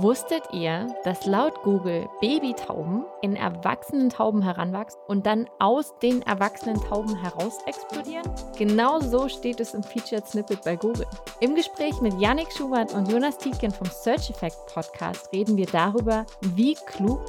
[0.00, 6.80] Wusstet ihr, dass laut Google Babytauben in erwachsenen Tauben heranwachsen und dann aus den erwachsenen
[6.80, 8.22] Tauben heraus explodieren?
[8.56, 11.06] Genau so steht es im Featured Snippet bei Google.
[11.40, 16.26] Im Gespräch mit Yannick Schubert und Jonas Tietgen vom Search Effect Podcast reden wir darüber,
[16.42, 17.20] wie klug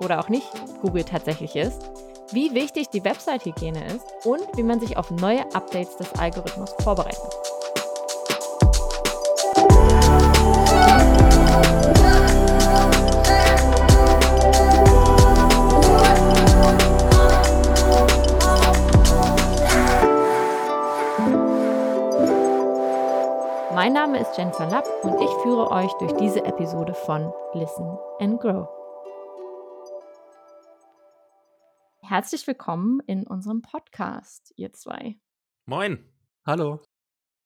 [0.00, 0.48] oder auch nicht
[0.82, 1.80] Google tatsächlich ist,
[2.32, 7.47] wie wichtig die Website-Hygiene ist und wie man sich auf neue Updates des Algorithmus vorbereitet.
[23.88, 28.38] Mein Name ist Jennifer Lapp und ich führe euch durch diese Episode von Listen and
[28.38, 28.68] Grow.
[32.02, 35.18] Herzlich willkommen in unserem Podcast, ihr zwei.
[35.64, 36.04] Moin.
[36.46, 36.82] Hallo.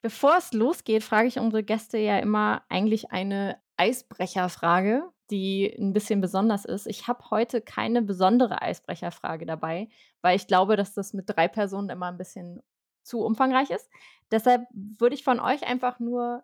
[0.02, 6.20] Bevor es losgeht, frage ich unsere Gäste ja immer eigentlich eine Eisbrecherfrage, die ein bisschen
[6.20, 6.88] besonders ist.
[6.88, 9.90] Ich habe heute keine besondere Eisbrecherfrage dabei,
[10.22, 12.64] weil ich glaube, dass das mit drei Personen immer ein bisschen
[13.02, 13.88] zu umfangreich ist.
[14.30, 16.42] Deshalb würde ich von euch einfach nur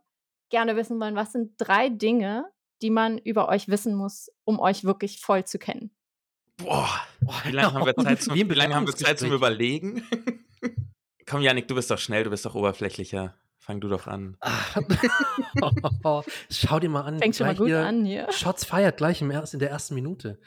[0.51, 2.47] gerne wissen wollen, was sind drei Dinge,
[2.83, 5.91] die man über euch wissen muss, um euch wirklich voll zu kennen?
[6.57, 6.89] Boah,
[7.45, 10.07] wie lange haben wir Zeit zum, wie lange haben wir Zeit zum Überlegen?
[11.27, 13.35] Komm, Janik, du bist doch schnell, du bist doch oberflächlicher.
[13.59, 14.39] Fang du doch an.
[16.51, 17.19] Schau dir mal an.
[17.19, 18.27] Fängt schon mal gut an hier.
[18.33, 20.41] Shots feiert gleich im erst, in der ersten Minute.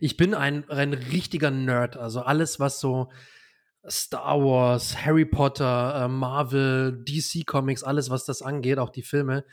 [0.00, 1.96] Ich bin ein, ein richtiger Nerd.
[1.96, 3.08] Also alles, was so
[3.88, 9.44] Star Wars, Harry Potter, äh, Marvel, DC Comics, alles, was das angeht, auch die Filme,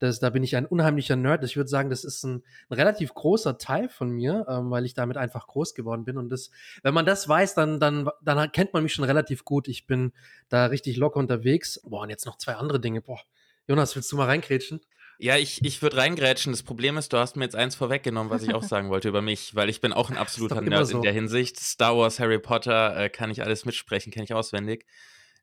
[0.00, 1.44] das, da bin ich ein unheimlicher Nerd.
[1.44, 4.94] Ich würde sagen, das ist ein, ein, relativ großer Teil von mir, ähm, weil ich
[4.94, 6.16] damit einfach groß geworden bin.
[6.16, 6.50] Und das,
[6.82, 9.68] wenn man das weiß, dann, dann, dann kennt man mich schon relativ gut.
[9.68, 10.12] Ich bin
[10.48, 11.82] da richtig locker unterwegs.
[11.84, 13.02] Boah, und jetzt noch zwei andere Dinge.
[13.02, 13.20] Boah,
[13.68, 14.80] Jonas, willst du mal reinkrätschen?
[15.22, 16.50] Ja, ich, ich würde reingrätschen.
[16.50, 19.20] Das Problem ist, du hast mir jetzt eins vorweggenommen, was ich auch sagen wollte über
[19.20, 20.96] mich, weil ich bin auch ein absoluter Nerd so.
[20.96, 21.60] in der Hinsicht.
[21.60, 24.86] Star Wars, Harry Potter, äh, kann ich alles mitsprechen, kenne ich auswendig.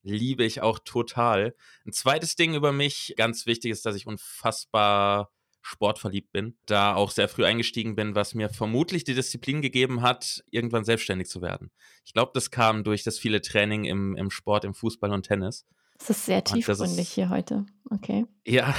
[0.01, 1.55] Liebe ich auch total.
[1.85, 7.11] Ein zweites Ding über mich, ganz wichtig ist, dass ich unfassbar sportverliebt bin, da auch
[7.11, 11.69] sehr früh eingestiegen bin, was mir vermutlich die Disziplin gegeben hat, irgendwann selbstständig zu werden.
[12.03, 15.67] Ich glaube, das kam durch das viele Training im, im Sport, im Fußball und Tennis.
[15.99, 17.65] Das ist sehr tiefgründig hier heute.
[17.89, 18.25] Okay.
[18.45, 18.75] Ja.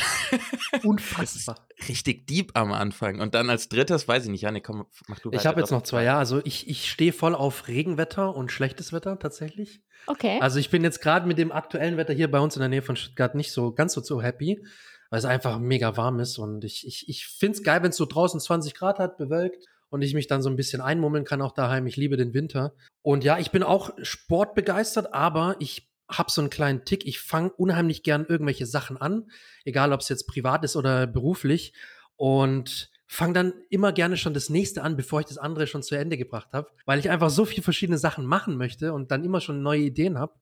[0.85, 1.57] Unfassbar.
[1.89, 3.21] richtig deep am Anfang.
[3.21, 5.41] Und dann als drittes, weiß ich nicht, Janik, komm, mach du weiter.
[5.41, 6.19] Ich habe jetzt noch zwei Jahre.
[6.19, 9.81] Also ich, ich stehe voll auf Regenwetter und schlechtes Wetter tatsächlich.
[10.07, 10.39] Okay.
[10.41, 12.83] Also ich bin jetzt gerade mit dem aktuellen Wetter hier bei uns in der Nähe
[12.83, 14.65] von Stuttgart nicht so ganz so, so happy,
[15.11, 16.39] weil es einfach mega warm ist.
[16.39, 19.65] Und ich, ich, ich finde es geil, wenn es so draußen 20 Grad hat, bewölkt
[19.91, 21.87] und ich mich dann so ein bisschen einmummeln kann auch daheim.
[21.87, 22.75] Ich liebe den Winter.
[23.03, 27.07] Und ja, ich bin auch sportbegeistert, aber ich habe so einen kleinen Tick.
[27.07, 29.31] Ich fange unheimlich gern irgendwelche Sachen an,
[29.65, 31.75] egal ob es jetzt privat ist oder beruflich.
[32.17, 35.97] Und fange dann immer gerne schon das nächste an, bevor ich das andere schon zu
[35.97, 39.41] Ende gebracht habe, weil ich einfach so viele verschiedene Sachen machen möchte und dann immer
[39.41, 40.35] schon neue Ideen habe.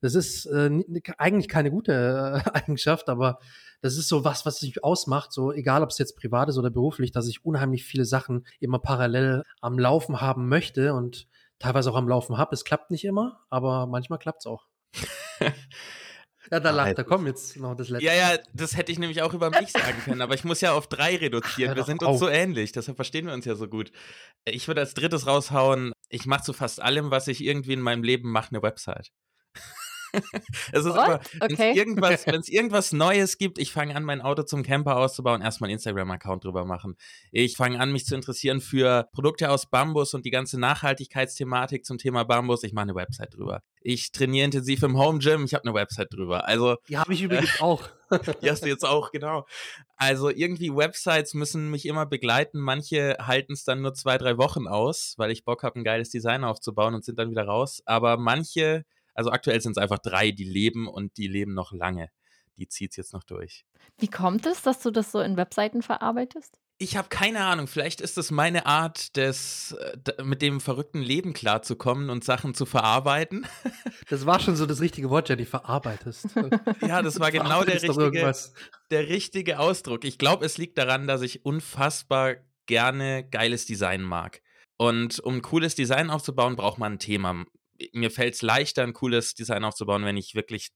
[0.00, 0.70] Das ist äh,
[1.18, 3.38] eigentlich keine gute äh, Eigenschaft, aber
[3.80, 6.70] das ist so was, was sich ausmacht, so egal ob es jetzt privat ist oder
[6.70, 11.26] beruflich, dass ich unheimlich viele Sachen immer parallel am Laufen haben möchte und
[11.58, 12.54] teilweise auch am Laufen habe.
[12.54, 14.66] Es klappt nicht immer, aber manchmal klappt es auch.
[16.52, 17.04] Ja, da lacht er.
[17.04, 18.04] Komm, jetzt noch das letzte.
[18.04, 20.74] Ja, ja, das hätte ich nämlich auch über mich sagen können, aber ich muss ja
[20.74, 21.72] auf drei reduzieren.
[21.72, 22.18] Ach, wir sind uns auf.
[22.18, 23.90] so ähnlich, deshalb verstehen wir uns ja so gut.
[24.44, 28.02] Ich würde als drittes raushauen, ich mache zu fast allem, was ich irgendwie in meinem
[28.02, 29.12] Leben mache, eine Website.
[30.72, 31.72] es ist immer, wenn es okay.
[31.74, 36.44] irgendwas, irgendwas Neues gibt, ich fange an, mein Auto zum Camper auszubauen, erstmal einen Instagram-Account
[36.44, 36.96] drüber machen.
[37.30, 41.98] Ich fange an, mich zu interessieren für Produkte aus Bambus und die ganze Nachhaltigkeitsthematik zum
[41.98, 42.62] Thema Bambus.
[42.62, 43.62] Ich mache eine Website drüber.
[43.80, 46.46] Ich trainiere intensiv im Home Gym, ich habe eine Website drüber.
[46.46, 47.88] Also die habe ich übrigens äh, auch.
[48.42, 49.46] die hast du jetzt auch, genau.
[49.96, 52.58] Also irgendwie Websites müssen mich immer begleiten.
[52.58, 56.10] Manche halten es dann nur zwei, drei Wochen aus, weil ich Bock habe, ein geiles
[56.10, 57.82] Design aufzubauen und sind dann wieder raus.
[57.86, 58.84] Aber manche
[59.14, 62.08] also aktuell sind es einfach drei, die leben und die leben noch lange.
[62.56, 63.64] Die zieht es jetzt noch durch.
[63.98, 66.58] Wie kommt es, dass du das so in Webseiten verarbeitest?
[66.78, 67.68] Ich habe keine Ahnung.
[67.68, 72.66] Vielleicht ist es meine Art, des, äh, mit dem verrückten Leben klarzukommen und Sachen zu
[72.66, 73.46] verarbeiten.
[74.08, 76.26] Das war schon so das richtige Wort, Jenny, verarbeitest.
[76.82, 78.34] Ja, das war genau der richtige,
[78.90, 80.04] der richtige Ausdruck.
[80.04, 84.42] Ich glaube, es liegt daran, dass ich unfassbar gerne geiles Design mag.
[84.76, 87.46] Und um ein cooles Design aufzubauen, braucht man ein Thema
[87.92, 90.70] mir fällt es leichter, ein cooles Design aufzubauen, wenn ich wirklich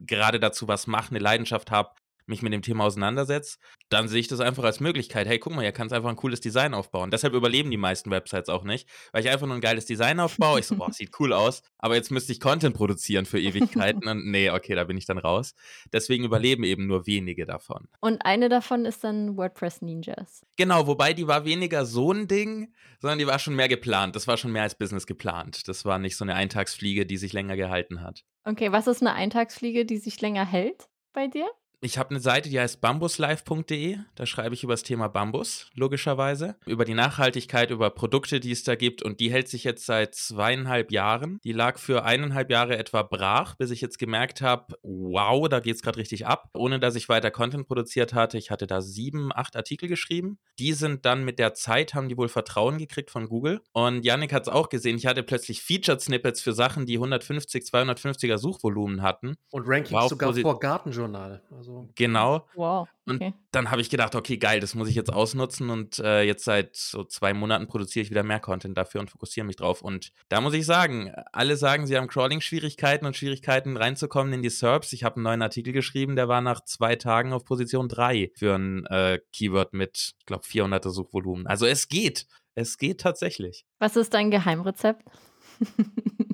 [0.00, 1.94] gerade dazu was mache, eine Leidenschaft habe
[2.26, 3.58] mich mit dem Thema auseinandersetze,
[3.88, 5.26] dann sehe ich das einfach als Möglichkeit.
[5.26, 7.10] Hey, guck mal, hier kannst einfach ein cooles Design aufbauen.
[7.10, 10.60] Deshalb überleben die meisten Websites auch nicht, weil ich einfach nur ein geiles Design aufbaue.
[10.60, 14.26] Ich so, boah, sieht cool aus, aber jetzt müsste ich Content produzieren für Ewigkeiten und
[14.26, 15.54] nee, okay, da bin ich dann raus.
[15.92, 17.88] Deswegen überleben eben nur wenige davon.
[18.00, 20.44] Und eine davon ist dann WordPress Ninjas.
[20.56, 24.14] Genau, wobei die war weniger so ein Ding, sondern die war schon mehr geplant.
[24.16, 25.68] Das war schon mehr als Business geplant.
[25.68, 28.24] Das war nicht so eine Eintagsfliege, die sich länger gehalten hat.
[28.44, 31.46] Okay, was ist eine Eintagsfliege, die sich länger hält bei dir?
[31.82, 33.96] Ich habe eine Seite, die heißt bambuslife.de.
[34.14, 36.56] Da schreibe ich über das Thema Bambus, logischerweise.
[36.66, 39.02] Über die Nachhaltigkeit, über Produkte, die es da gibt.
[39.02, 41.40] Und die hält sich jetzt seit zweieinhalb Jahren.
[41.42, 45.76] Die lag für eineinhalb Jahre etwa brach, bis ich jetzt gemerkt habe, wow, da geht
[45.76, 46.50] es gerade richtig ab.
[46.54, 48.36] Ohne dass ich weiter Content produziert hatte.
[48.36, 50.38] Ich hatte da sieben, acht Artikel geschrieben.
[50.58, 53.62] Die sind dann mit der Zeit, haben die wohl Vertrauen gekriegt von Google.
[53.72, 54.98] Und Yannick hat es auch gesehen.
[54.98, 59.36] Ich hatte plötzlich Featured-Snippets für Sachen, die 150, 250er Suchvolumen hatten.
[59.50, 61.42] Und Rankings sogar vor Gartenjournal.
[61.50, 61.88] Also so.
[61.94, 62.46] Genau.
[62.54, 62.88] Wow.
[63.08, 63.26] Okay.
[63.26, 66.44] Und dann habe ich gedacht, okay, geil, das muss ich jetzt ausnutzen und äh, jetzt
[66.44, 69.82] seit so zwei Monaten produziere ich wieder mehr Content dafür und fokussiere mich drauf.
[69.82, 74.50] Und da muss ich sagen, alle sagen, sie haben Crawling-Schwierigkeiten und Schwierigkeiten reinzukommen in die
[74.50, 74.92] SERPs.
[74.92, 78.54] Ich habe einen neuen Artikel geschrieben, der war nach zwei Tagen auf Position 3 für
[78.54, 81.46] ein äh, Keyword mit, ich glaube, 400er Suchvolumen.
[81.46, 82.26] Also es geht.
[82.54, 83.64] Es geht tatsächlich.
[83.78, 85.04] Was ist dein Geheimrezept?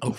[0.03, 0.15] oh,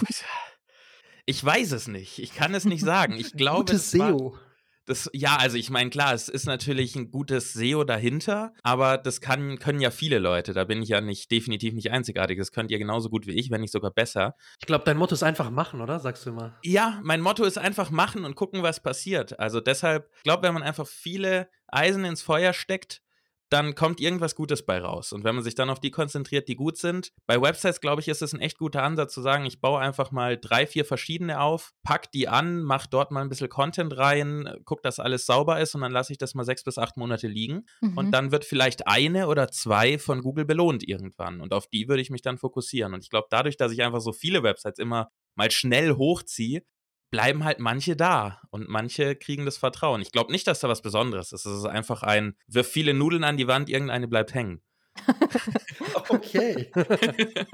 [1.29, 2.19] ich weiß es nicht.
[2.19, 3.13] Ich kann es nicht sagen.
[3.17, 4.33] Ich glaube, Gutes SEO.
[4.33, 4.39] War,
[4.87, 9.21] das, ja, also ich meine, klar, es ist natürlich ein gutes SEO dahinter, aber das
[9.21, 10.53] kann, können ja viele Leute.
[10.53, 12.39] Da bin ich ja nicht definitiv nicht einzigartig.
[12.39, 14.35] Das könnt ihr genauso gut wie ich, wenn nicht sogar besser.
[14.59, 15.99] Ich glaube, dein Motto ist einfach machen, oder?
[15.99, 16.57] Sagst du immer.
[16.63, 19.37] Ja, mein Motto ist einfach machen und gucken, was passiert.
[19.39, 23.01] Also deshalb, ich glaube, wenn man einfach viele Eisen ins Feuer steckt,
[23.49, 25.13] dann kommt irgendwas Gutes bei raus.
[25.13, 28.07] Und wenn man sich dann auf die konzentriert, die gut sind, bei Websites, glaube ich,
[28.07, 31.39] ist es ein echt guter Ansatz zu sagen, ich baue einfach mal drei, vier verschiedene
[31.39, 35.59] auf, pack die an, mach dort mal ein bisschen Content rein, guck, dass alles sauber
[35.59, 37.65] ist und dann lasse ich das mal sechs bis acht Monate liegen.
[37.81, 37.97] Mhm.
[37.97, 41.39] Und dann wird vielleicht eine oder zwei von Google belohnt irgendwann.
[41.41, 42.93] Und auf die würde ich mich dann fokussieren.
[42.93, 46.63] Und ich glaube, dadurch, dass ich einfach so viele Websites immer mal schnell hochziehe,
[47.09, 50.01] bleiben halt manche da und manche kriegen das Vertrauen.
[50.01, 51.45] Ich glaube nicht, dass da was Besonderes ist.
[51.45, 54.61] Es ist einfach ein, wirf viele Nudeln an die Wand, irgendeine bleibt hängen.
[56.09, 56.71] okay.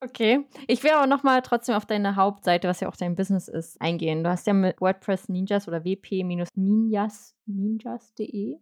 [0.00, 0.44] okay.
[0.66, 4.22] Ich will aber nochmal trotzdem auf deine Hauptseite, was ja auch dein Business ist, eingehen.
[4.22, 8.58] Du hast ja mit WordPress Ninjas oder wp-ninjas.de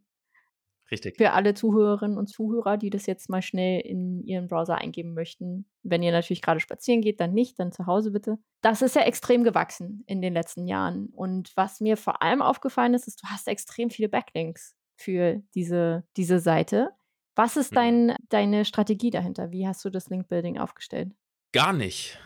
[0.90, 1.16] Richtig.
[1.16, 5.66] Für alle Zuhörerinnen und Zuhörer, die das jetzt mal schnell in ihren Browser eingeben möchten.
[5.82, 8.38] Wenn ihr natürlich gerade spazieren geht, dann nicht, dann zu Hause bitte.
[8.60, 11.06] Das ist ja extrem gewachsen in den letzten Jahren.
[11.06, 16.04] Und was mir vor allem aufgefallen ist, ist, du hast extrem viele Backlinks für diese,
[16.16, 16.90] diese Seite.
[17.34, 17.76] Was ist mhm.
[17.76, 19.50] dein, deine Strategie dahinter?
[19.50, 21.12] Wie hast du das Linkbuilding aufgestellt?
[21.52, 22.18] Gar nicht.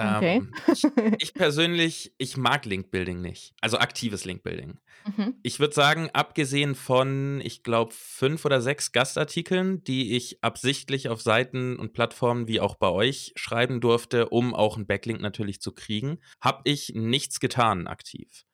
[0.00, 0.36] Okay.
[0.36, 0.84] Ähm, ich,
[1.18, 3.54] ich, persönlich, ich mag Linkbuilding nicht.
[3.60, 4.78] Also aktives Linkbuilding.
[5.16, 5.34] Mhm.
[5.42, 11.20] Ich würde sagen, abgesehen von, ich glaube, fünf oder sechs Gastartikeln, die ich absichtlich auf
[11.22, 15.72] Seiten und Plattformen wie auch bei euch schreiben durfte, um auch einen Backlink natürlich zu
[15.72, 18.44] kriegen, habe ich nichts getan aktiv.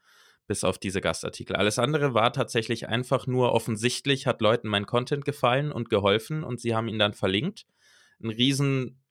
[0.48, 1.56] Bis auf diese Gastartikel.
[1.56, 6.60] Alles andere war tatsächlich einfach nur offensichtlich, hat Leuten mein Content gefallen und geholfen und
[6.60, 7.66] sie haben ihn dann verlinkt.
[8.22, 9.02] Ein riesen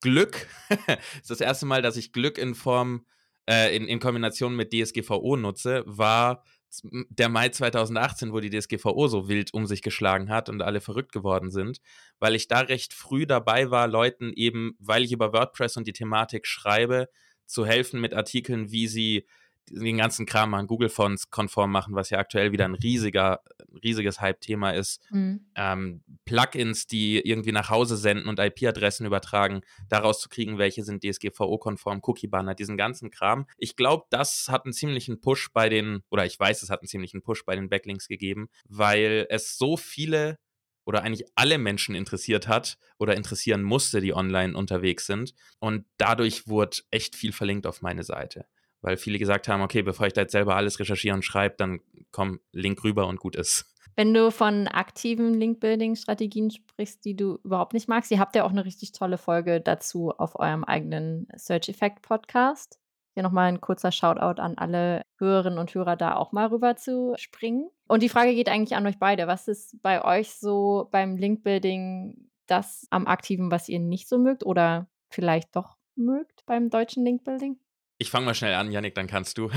[0.00, 0.46] Glück.
[0.86, 3.06] das ist das erste Mal, dass ich Glück in Form,
[3.48, 6.44] äh, in, in Kombination mit DSGVO nutze, war
[6.82, 11.12] der Mai 2018, wo die DSGVO so wild um sich geschlagen hat und alle verrückt
[11.12, 11.80] geworden sind,
[12.18, 15.92] weil ich da recht früh dabei war, Leuten eben, weil ich über WordPress und die
[15.92, 17.08] Thematik schreibe,
[17.46, 19.26] zu helfen mit Artikeln, wie sie
[19.70, 23.40] den ganzen Kram an Google Fonts konform machen, was ja aktuell wieder ein riesiger,
[23.82, 25.02] riesiges Hype-Thema ist.
[25.10, 25.46] Mhm.
[25.54, 31.02] Ähm, Plugins, die irgendwie nach Hause senden und IP-Adressen übertragen, daraus zu kriegen, welche sind
[31.02, 33.46] DSGVO-konform, Cookie-Banner, diesen ganzen Kram.
[33.58, 36.88] Ich glaube, das hat einen ziemlichen Push bei den, oder ich weiß, es hat einen
[36.88, 40.38] ziemlichen Push bei den Backlinks gegeben, weil es so viele
[40.84, 45.34] oder eigentlich alle Menschen interessiert hat oder interessieren musste, die online unterwegs sind.
[45.58, 48.46] Und dadurch wurde echt viel verlinkt auf meine Seite
[48.82, 51.80] weil viele gesagt haben, okay, bevor ich da jetzt selber alles recherchiere und schreibe, dann
[52.12, 53.72] komm, Link rüber und gut ist.
[53.98, 58.50] Wenn du von aktiven Link-Building-Strategien sprichst, die du überhaupt nicht magst, ihr habt ja auch
[58.50, 62.78] eine richtig tolle Folge dazu auf eurem eigenen Search Effect Podcast.
[63.14, 67.14] Hier nochmal ein kurzer Shoutout an alle Hörerinnen und Hörer, da auch mal rüber zu
[67.16, 67.70] springen.
[67.88, 69.26] Und die Frage geht eigentlich an euch beide.
[69.26, 74.44] Was ist bei euch so beim Link-Building das am aktiven, was ihr nicht so mögt
[74.44, 77.58] oder vielleicht doch mögt beim deutschen Link-Building?
[77.98, 79.50] Ich fange mal schnell an, Yannick, dann kannst du.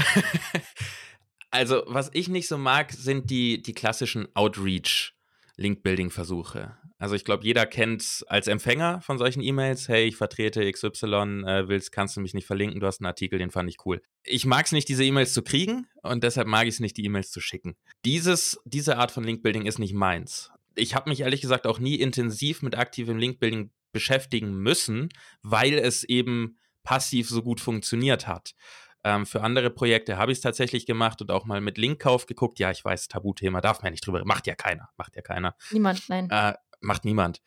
[1.52, 5.14] also, was ich nicht so mag, sind die, die klassischen Outreach.
[5.60, 6.78] Link-Building-Versuche.
[6.98, 11.68] Also ich glaube, jeder kennt als Empfänger von solchen E-Mails, hey, ich vertrete XY, äh,
[11.68, 14.02] willst, kannst du mich nicht verlinken, du hast einen Artikel, den fand ich cool.
[14.24, 17.06] Ich mag es nicht, diese E-Mails zu kriegen und deshalb mag ich es nicht, die
[17.06, 17.78] E-Mails zu schicken.
[18.04, 20.52] Dieses, diese Art von Linkbuilding ist nicht meins.
[20.76, 25.10] Ich habe mich ehrlich gesagt auch nie intensiv mit aktivem Linkbuilding beschäftigen müssen,
[25.42, 28.56] weil es eben passiv so gut funktioniert hat.
[29.04, 32.60] Ähm, für andere Projekte habe ich es tatsächlich gemacht und auch mal mit Linkkauf geguckt.
[32.60, 34.24] Ja, ich weiß, Tabuthema, darf man ja nicht drüber.
[34.26, 34.90] Macht ja keiner.
[34.98, 35.56] Macht ja keiner.
[35.72, 36.30] Niemand, nein.
[36.30, 37.42] Äh, macht niemand.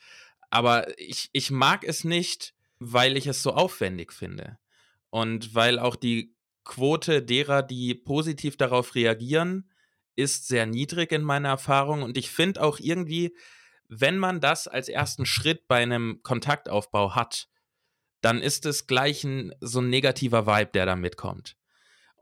[0.50, 4.58] Aber ich, ich mag es nicht, weil ich es so aufwendig finde.
[5.10, 6.34] Und weil auch die
[6.64, 9.70] Quote derer, die positiv darauf reagieren,
[10.14, 12.02] ist sehr niedrig in meiner Erfahrung.
[12.02, 13.36] Und ich finde auch irgendwie,
[13.88, 17.48] wenn man das als ersten Schritt bei einem Kontaktaufbau hat,
[18.22, 21.56] dann ist es gleich ein, so ein negativer Vibe, der da mitkommt.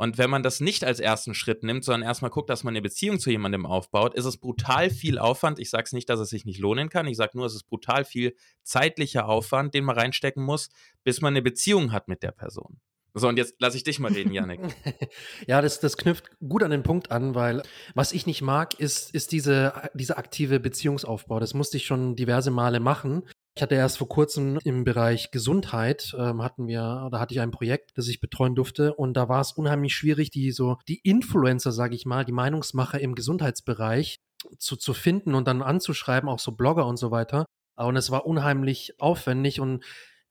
[0.01, 2.81] Und wenn man das nicht als ersten Schritt nimmt, sondern erstmal guckt, dass man eine
[2.81, 5.59] Beziehung zu jemandem aufbaut, ist es brutal viel Aufwand.
[5.59, 7.07] Ich sage es nicht, dass es sich nicht lohnen kann.
[7.07, 10.71] Ich sage nur, es ist brutal viel zeitlicher Aufwand, den man reinstecken muss,
[11.05, 12.81] bis man eine Beziehung hat mit der Person.
[13.13, 14.61] So, und jetzt lasse ich dich mal reden, Janik.
[15.47, 17.63] ja, das, das knüpft gut an den Punkt an, weil
[17.95, 21.41] was ich nicht mag, ist, ist diese, diese aktive Beziehungsaufbau.
[21.41, 23.25] Das musste ich schon diverse Male machen.
[23.61, 27.51] Ich hatte erst vor kurzem im Bereich Gesundheit ähm, hatten wir, da hatte ich ein
[27.51, 31.71] Projekt, das ich betreuen durfte und da war es unheimlich schwierig, die so die Influencer,
[31.71, 34.17] sage ich mal, die Meinungsmacher im Gesundheitsbereich
[34.57, 37.45] zu, zu finden und dann anzuschreiben, auch so Blogger und so weiter.
[37.77, 39.85] Und es war unheimlich aufwendig und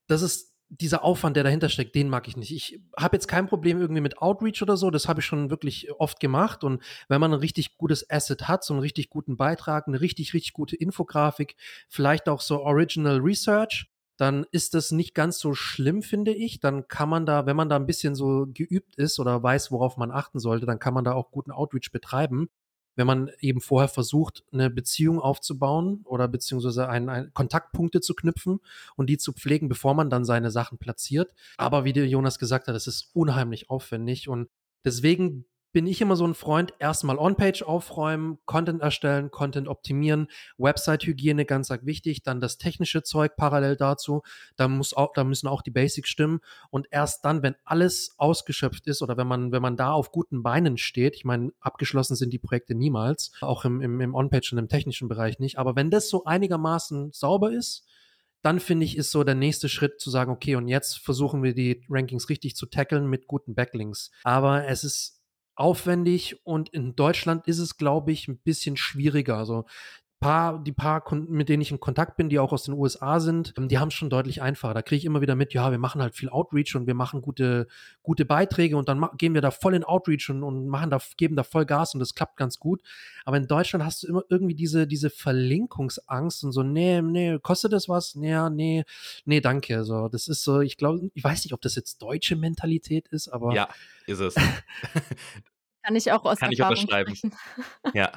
[0.07, 2.51] das ist dieser Aufwand, der dahinter steckt, den mag ich nicht.
[2.51, 5.89] Ich habe jetzt kein Problem irgendwie mit Outreach oder so, das habe ich schon wirklich
[5.97, 6.63] oft gemacht.
[6.63, 10.33] Und wenn man ein richtig gutes Asset hat, so einen richtig guten Beitrag, eine richtig,
[10.33, 11.55] richtig gute Infografik,
[11.87, 16.59] vielleicht auch so Original Research, dann ist das nicht ganz so schlimm, finde ich.
[16.59, 19.97] Dann kann man da, wenn man da ein bisschen so geübt ist oder weiß, worauf
[19.97, 22.49] man achten sollte, dann kann man da auch guten Outreach betreiben
[22.99, 28.59] wenn man eben vorher versucht, eine Beziehung aufzubauen oder beziehungsweise ein, ein Kontaktpunkte zu knüpfen
[28.97, 31.33] und die zu pflegen, bevor man dann seine Sachen platziert.
[31.55, 34.49] Aber wie der Jonas gesagt hat, es ist unheimlich aufwendig und
[34.83, 41.45] deswegen bin ich immer so ein Freund, erstmal On-Page aufräumen, Content erstellen, Content optimieren, Website-Hygiene
[41.45, 44.23] ganz arg wichtig, dann das technische Zeug parallel dazu,
[44.55, 48.87] da muss auch, da müssen auch die Basics stimmen und erst dann, wenn alles ausgeschöpft
[48.87, 52.33] ist oder wenn man, wenn man da auf guten Beinen steht, ich meine, abgeschlossen sind
[52.33, 55.91] die Projekte niemals, auch im, im, im On-Page und im technischen Bereich nicht, aber wenn
[55.91, 57.85] das so einigermaßen sauber ist,
[58.41, 61.53] dann finde ich, ist so der nächste Schritt zu sagen, okay, und jetzt versuchen wir
[61.53, 64.11] die Rankings richtig zu tackeln mit guten Backlinks.
[64.23, 65.18] Aber es ist
[65.59, 69.37] aufwendig und in Deutschland ist es, glaube ich, ein bisschen schwieriger.
[69.37, 69.65] Also
[70.19, 73.19] paar, die paar Kunden, mit denen ich in Kontakt bin, die auch aus den USA
[73.19, 74.73] sind, ähm, die haben es schon deutlich einfacher.
[74.73, 77.21] Da kriege ich immer wieder mit, ja, wir machen halt viel Outreach und wir machen
[77.21, 77.67] gute,
[78.03, 81.35] gute Beiträge und dann gehen wir da voll in Outreach und, und machen da, geben
[81.35, 82.81] da voll Gas und das klappt ganz gut.
[83.23, 87.71] Aber in Deutschland hast du immer irgendwie diese, diese Verlinkungsangst und so, nee, nee, kostet
[87.71, 88.15] das was?
[88.15, 88.83] Nee, nee,
[89.25, 89.85] nee, danke.
[89.85, 93.29] So, das ist so, ich glaube, ich weiß nicht, ob das jetzt deutsche Mentalität ist,
[93.29, 93.53] aber.
[93.53, 93.69] Ja,
[94.05, 94.35] ist es.
[95.83, 97.15] Kann ich auch aus Kann Erfahrung ich unterschreiben.
[97.93, 98.11] Ja.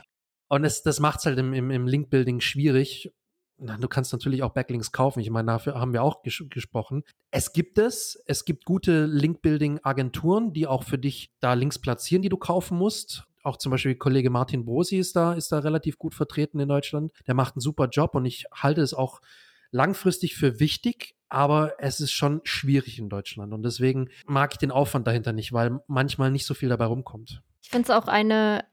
[0.53, 3.11] Und es, das macht es halt im, im, im Link-Building schwierig.
[3.57, 5.21] Du kannst natürlich auch Backlinks kaufen.
[5.21, 7.05] Ich meine, dafür haben wir auch ges gesprochen.
[7.31, 8.23] Es gibt es.
[8.27, 13.25] Es gibt gute Link-Building-Agenturen, die auch für dich da Links platzieren, die du kaufen musst.
[13.43, 17.13] Auch zum Beispiel Kollege Martin Brosi ist da, ist da relativ gut vertreten in Deutschland.
[17.27, 19.23] Der macht einen super Job und ich halte es auch
[19.71, 23.55] langfristig für wichtig, aber es ist schon schwierig in Deutschland.
[23.55, 27.43] Und deswegen mag ich den Aufwand dahinter nicht, weil manchmal nicht so viel dabei rumkommt.
[27.63, 28.67] Ich finde es auch eine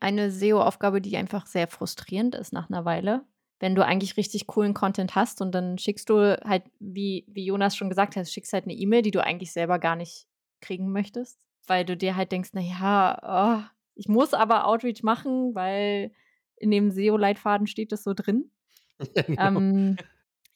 [0.00, 3.24] eine SEO-Aufgabe, die einfach sehr frustrierend ist nach einer Weile.
[3.60, 7.76] Wenn du eigentlich richtig coolen Content hast und dann schickst du halt, wie, wie Jonas
[7.76, 10.26] schon gesagt hat, schickst halt eine E-Mail, die du eigentlich selber gar nicht
[10.60, 16.12] kriegen möchtest, weil du dir halt denkst, naja, oh, ich muss aber Outreach machen, weil
[16.56, 18.50] in dem SEO-Leitfaden steht das so drin.
[19.14, 19.60] Ja, genau.
[19.60, 19.96] ähm,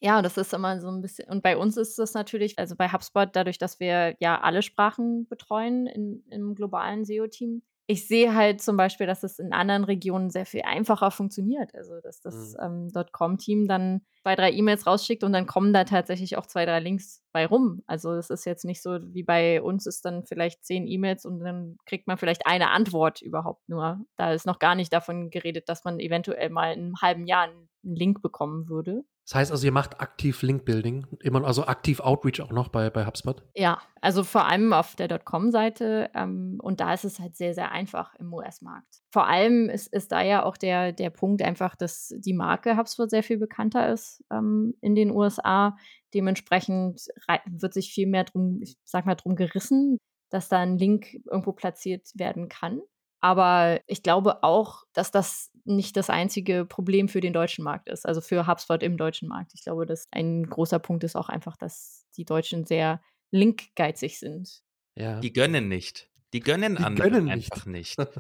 [0.00, 1.28] ja, das ist immer so ein bisschen.
[1.28, 5.28] Und bei uns ist das natürlich, also bei HubSpot, dadurch, dass wir ja alle Sprachen
[5.28, 10.30] betreuen in, im globalen SEO-Team, ich sehe halt zum Beispiel, dass es in anderen Regionen
[10.30, 11.74] sehr viel einfacher funktioniert.
[11.74, 12.88] Also, dass das mhm.
[12.94, 16.80] ähm, .com-Team dann zwei, drei E-Mails rausschickt und dann kommen da tatsächlich auch zwei, drei
[16.80, 17.82] Links bei rum.
[17.86, 21.40] Also, es ist jetzt nicht so, wie bei uns ist dann vielleicht zehn E-Mails und
[21.40, 24.00] dann kriegt man vielleicht eine Antwort überhaupt nur.
[24.16, 27.44] Da ist noch gar nicht davon geredet, dass man eventuell mal in einem halben Jahr
[27.44, 29.02] einen Link bekommen würde.
[29.24, 33.06] Das heißt also, ihr macht aktiv Link-Building, immer also aktiv Outreach auch noch bei, bei
[33.06, 33.42] HubSpot?
[33.54, 37.70] Ja, also vor allem auf der .com-Seite ähm, und da ist es halt sehr, sehr
[37.70, 39.02] einfach im US-Markt.
[39.12, 43.08] Vor allem ist, ist da ja auch der, der Punkt einfach, dass die Marke HubSpot
[43.08, 45.76] sehr viel bekannter ist ähm, in den USA.
[46.14, 47.06] Dementsprechend
[47.46, 49.98] wird sich viel mehr drum, ich sag mal, drum gerissen,
[50.30, 52.80] dass da ein Link irgendwo platziert werden kann.
[53.22, 58.04] Aber ich glaube auch, dass das nicht das einzige Problem für den deutschen Markt ist,
[58.04, 59.52] also für HubSpot im deutschen Markt.
[59.54, 63.00] Ich glaube, dass ein großer Punkt ist auch einfach, dass die Deutschen sehr
[63.30, 64.62] linkgeizig sind.
[64.96, 65.20] Ja.
[65.20, 66.10] Die gönnen nicht.
[66.32, 67.96] Die gönnen die anderen gönnen einfach nicht.
[67.98, 68.10] nicht.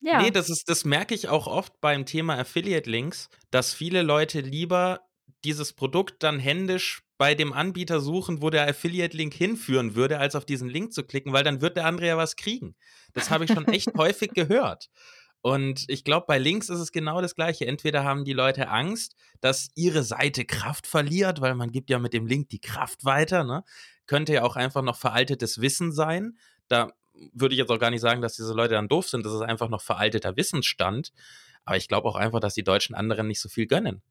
[0.00, 0.22] ja.
[0.22, 5.00] Nee, das ist, das merke ich auch oft beim Thema Affiliate-Links, dass viele Leute lieber
[5.44, 10.44] dieses Produkt dann händisch bei dem Anbieter suchen, wo der Affiliate-Link hinführen würde, als auf
[10.44, 12.74] diesen Link zu klicken, weil dann wird der andere ja was kriegen.
[13.12, 14.90] Das habe ich schon echt häufig gehört.
[15.40, 17.64] Und ich glaube, bei Links ist es genau das Gleiche.
[17.64, 22.12] Entweder haben die Leute Angst, dass ihre Seite Kraft verliert, weil man gibt ja mit
[22.12, 23.44] dem Link die Kraft weiter.
[23.44, 23.62] Ne?
[24.06, 26.36] Könnte ja auch einfach noch veraltetes Wissen sein.
[26.66, 26.90] Da
[27.32, 29.24] würde ich jetzt auch gar nicht sagen, dass diese Leute dann doof sind.
[29.24, 31.12] Das ist einfach noch veralteter Wissensstand.
[31.64, 34.02] Aber ich glaube auch einfach, dass die Deutschen anderen nicht so viel gönnen.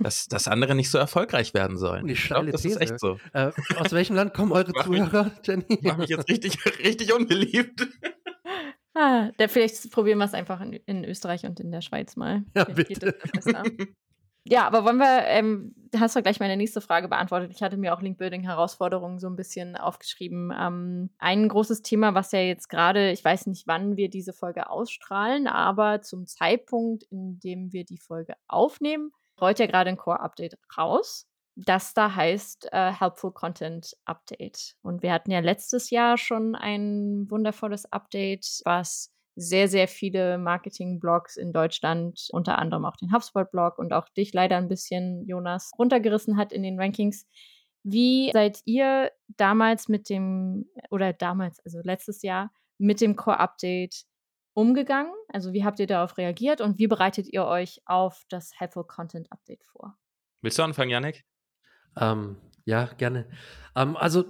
[0.00, 2.08] Dass, dass andere nicht so erfolgreich werden sollen.
[2.08, 2.76] Ich glaube, das These.
[2.76, 3.18] ist echt so.
[3.32, 5.64] Äh, aus welchem Land kommen eure Zuhörer, mich, Jenny?
[5.82, 7.86] Mach mich jetzt richtig, richtig unbeliebt.
[8.94, 12.44] Ah, der, vielleicht probieren wir es einfach in, in, Österreich und in der Schweiz mal.
[12.54, 13.14] Ja, bitte.
[14.44, 17.50] ja, aber wollen wir, ähm, hast du gleich meine nächste Frage beantwortet.
[17.52, 20.50] Ich hatte mir auch Link-Building-Herausforderungen so ein bisschen aufgeschrieben.
[20.58, 24.70] Ähm, ein großes Thema, was ja jetzt gerade, ich weiß nicht, wann wir diese Folge
[24.70, 30.58] ausstrahlen, aber zum Zeitpunkt, in dem wir die Folge aufnehmen, rollt ja gerade ein Core-Update
[30.76, 31.26] raus
[31.56, 34.76] das da heißt äh, Helpful Content Update.
[34.82, 41.36] Und wir hatten ja letztes Jahr schon ein wundervolles Update, was sehr, sehr viele Marketing-Blogs
[41.36, 46.36] in Deutschland, unter anderem auch den HubSpot-Blog und auch dich leider ein bisschen, Jonas, runtergerissen
[46.36, 47.26] hat in den Rankings.
[47.82, 54.04] Wie seid ihr damals mit dem, oder damals, also letztes Jahr, mit dem Core-Update
[54.56, 55.12] umgegangen?
[55.28, 59.30] Also wie habt ihr darauf reagiert und wie bereitet ihr euch auf das Helpful Content
[59.30, 59.96] Update vor?
[60.40, 61.24] Willst du anfangen, Janik?
[61.98, 63.26] Ähm, ja, gerne.
[63.74, 64.24] Ähm, also,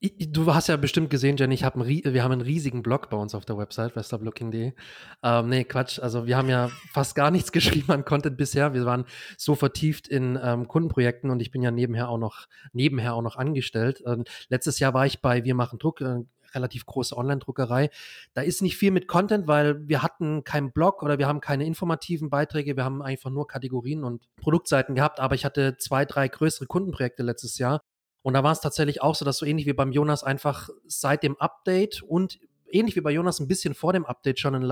[0.00, 3.16] du hast ja bestimmt gesehen, Jenny, ich hab einen, wir haben einen riesigen Blog bei
[3.16, 4.74] uns auf der Website, westoplooking.de.
[5.22, 5.98] Ähm, nee, Quatsch.
[5.98, 8.74] Also, wir haben ja fast gar nichts geschrieben an Content bisher.
[8.74, 9.06] Wir waren
[9.36, 13.36] so vertieft in ähm, Kundenprojekten und ich bin ja nebenher auch noch, nebenher auch noch
[13.36, 14.02] angestellt.
[14.06, 16.20] Ähm, letztes Jahr war ich bei Wir machen Druck, äh,
[16.56, 17.90] relativ große Online-Druckerei.
[18.34, 21.64] Da ist nicht viel mit Content, weil wir hatten keinen Blog oder wir haben keine
[21.64, 22.76] informativen Beiträge.
[22.76, 25.20] Wir haben einfach nur Kategorien und Produktseiten gehabt.
[25.20, 27.82] Aber ich hatte zwei, drei größere Kundenprojekte letztes Jahr.
[28.22, 31.22] Und da war es tatsächlich auch so, dass so ähnlich wie beim Jonas einfach seit
[31.22, 34.62] dem Update und ähnlich wie bei Jonas ein bisschen vor dem Update schon ein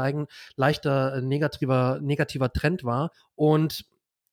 [0.56, 3.12] leichter negativer, negativer Trend war.
[3.36, 3.86] Und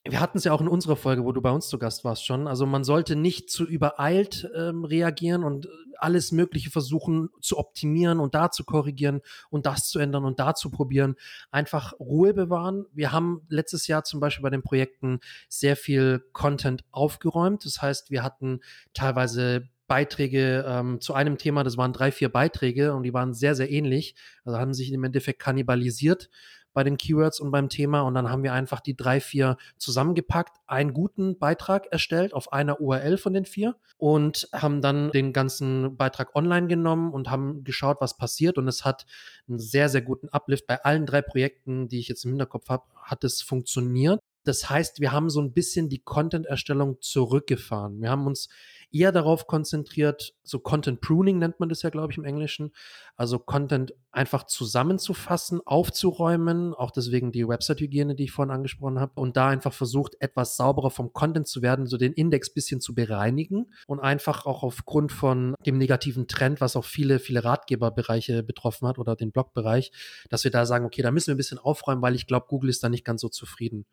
[0.04, 2.26] wir hatten es ja auch in unserer Folge, wo du bei uns zu Gast warst
[2.26, 2.48] schon.
[2.48, 8.34] Also man sollte nicht zu übereilt ähm, reagieren und alles Mögliche versuchen zu optimieren und
[8.34, 11.16] da zu korrigieren und das zu ändern und da zu probieren.
[11.52, 12.86] Einfach Ruhe bewahren.
[12.92, 17.64] Wir haben letztes Jahr zum Beispiel bei den Projekten sehr viel Content aufgeräumt.
[17.66, 18.62] Das heißt, wir hatten
[18.94, 23.56] teilweise Beiträge ähm, zu einem Thema, das waren drei, vier Beiträge und die waren sehr,
[23.56, 24.16] sehr ähnlich.
[24.46, 26.30] Also haben sich im Endeffekt kannibalisiert
[26.74, 30.58] bei den Keywords und beim Thema und dann haben wir einfach die drei, vier zusammengepackt,
[30.68, 35.98] einen guten Beitrag erstellt auf einer URL von den vier und haben dann den ganzen
[35.98, 39.06] Beitrag online genommen und haben geschaut, was passiert und es hat
[39.48, 42.86] einen sehr, sehr guten Uplift bei allen drei Projekten, die ich jetzt im Hinterkopf habe,
[43.02, 44.20] hat es funktioniert.
[44.44, 48.02] Das heißt, wir haben so ein bisschen die Content-Erstellung zurückgefahren.
[48.02, 48.50] Wir haben uns
[48.92, 52.72] eher darauf konzentriert, so Content Pruning nennt man das ja, glaube ich, im Englischen.
[53.16, 59.38] Also Content einfach zusammenzufassen, aufzuräumen, auch deswegen die Website-Hygiene, die ich vorhin angesprochen habe, und
[59.38, 63.72] da einfach versucht, etwas sauberer vom Content zu werden, so den Index bisschen zu bereinigen
[63.88, 69.00] und einfach auch aufgrund von dem negativen Trend, was auch viele, viele Ratgeberbereiche betroffen hat
[69.00, 69.92] oder den Blogbereich,
[70.30, 72.70] dass wir da sagen, okay, da müssen wir ein bisschen aufräumen, weil ich glaube, Google
[72.70, 73.86] ist da nicht ganz so zufrieden.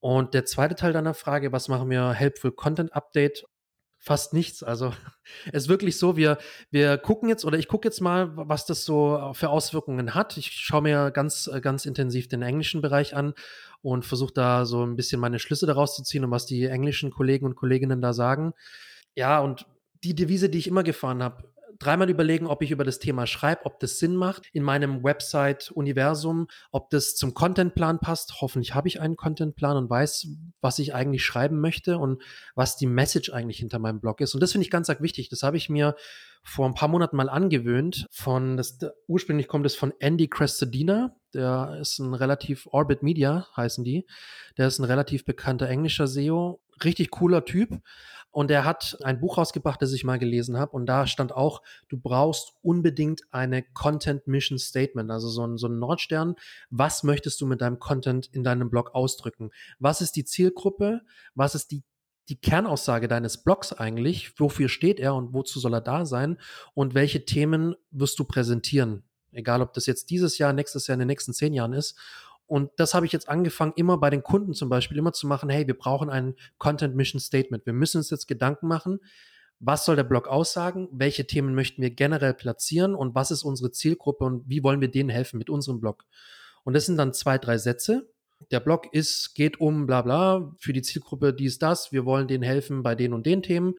[0.00, 3.44] Und der zweite Teil deiner Frage, was machen wir Helpful Content Update?
[4.02, 4.62] Fast nichts.
[4.62, 4.92] Also
[5.52, 6.38] es ist wirklich so, wir,
[6.70, 10.36] wir gucken jetzt oder ich gucke jetzt mal, was das so für Auswirkungen hat.
[10.36, 13.34] Ich schaue mir ganz, ganz intensiv den englischen Bereich an
[13.82, 17.10] und versuche da so ein bisschen meine Schlüsse daraus zu ziehen und was die englischen
[17.10, 18.54] Kollegen und Kolleginnen da sagen.
[19.14, 19.66] Ja, und
[20.02, 21.44] die Devise, die ich immer gefahren habe,
[21.80, 26.46] dreimal überlegen, ob ich über das Thema schreibe, ob das Sinn macht in meinem Website-Universum,
[26.70, 28.40] ob das zum Contentplan passt.
[28.40, 30.28] Hoffentlich habe ich einen Contentplan und weiß,
[30.60, 32.22] was ich eigentlich schreiben möchte und
[32.54, 34.34] was die Message eigentlich hinter meinem Blog ist.
[34.34, 35.30] Und das finde ich ganz, ganz wichtig.
[35.30, 35.96] Das habe ich mir
[36.42, 38.06] vor ein paar Monaten mal angewöhnt.
[38.10, 41.16] Von das, ursprünglich kommt es von Andy Crestodina.
[41.32, 44.06] Der ist ein relativ Orbit Media heißen die.
[44.58, 46.60] Der ist ein relativ bekannter englischer SEO.
[46.84, 47.80] Richtig cooler Typ.
[48.30, 50.72] Und er hat ein Buch rausgebracht, das ich mal gelesen habe.
[50.72, 55.66] Und da stand auch, du brauchst unbedingt eine Content Mission Statement, also so ein, so
[55.66, 56.36] ein Nordstern.
[56.70, 59.50] Was möchtest du mit deinem Content in deinem Blog ausdrücken?
[59.78, 61.02] Was ist die Zielgruppe?
[61.34, 61.82] Was ist die
[62.28, 64.38] die Kernaussage deines Blogs eigentlich?
[64.38, 66.38] Wofür steht er und wozu soll er da sein?
[66.74, 69.02] Und welche Themen wirst du präsentieren?
[69.32, 71.98] Egal, ob das jetzt dieses Jahr, nächstes Jahr, in den nächsten zehn Jahren ist.
[72.50, 75.48] Und das habe ich jetzt angefangen, immer bei den Kunden zum Beispiel immer zu machen,
[75.50, 77.64] hey, wir brauchen ein Content Mission Statement.
[77.64, 78.98] Wir müssen uns jetzt Gedanken machen,
[79.60, 83.70] was soll der Blog aussagen, welche Themen möchten wir generell platzieren und was ist unsere
[83.70, 86.04] Zielgruppe und wie wollen wir denen helfen mit unserem Blog.
[86.64, 88.10] Und das sind dann zwei, drei Sätze.
[88.50, 91.92] Der Blog ist, geht um bla bla für die Zielgruppe dies, das.
[91.92, 93.76] Wir wollen denen helfen bei den und den Themen.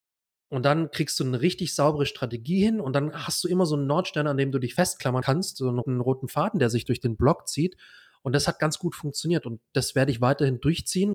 [0.48, 3.76] Und dann kriegst du eine richtig saubere Strategie hin und dann hast du immer so
[3.76, 7.02] einen Nordstern, an dem du dich festklammern kannst, so einen roten Faden, der sich durch
[7.02, 7.76] den Blog zieht.
[8.22, 11.14] Und das hat ganz gut funktioniert und das werde ich weiterhin durchziehen.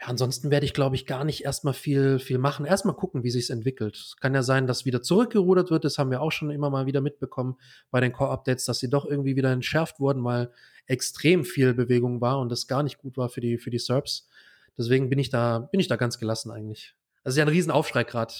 [0.00, 2.66] Ja, ansonsten werde ich, glaube ich, gar nicht erstmal viel, viel machen.
[2.66, 4.14] Erstmal gucken, wie sich's entwickelt.
[4.20, 5.84] Kann ja sein, dass wieder zurückgerudert wird.
[5.84, 7.56] Das haben wir auch schon immer mal wieder mitbekommen
[7.90, 10.52] bei den Core-Updates, dass sie doch irgendwie wieder entschärft wurden, weil
[10.86, 14.28] extrem viel Bewegung war und das gar nicht gut war für die, für die Serbs.
[14.76, 16.94] Deswegen bin ich da, bin ich da ganz gelassen eigentlich.
[17.24, 18.34] Das ist ja ein Riesenaufschrei gerade.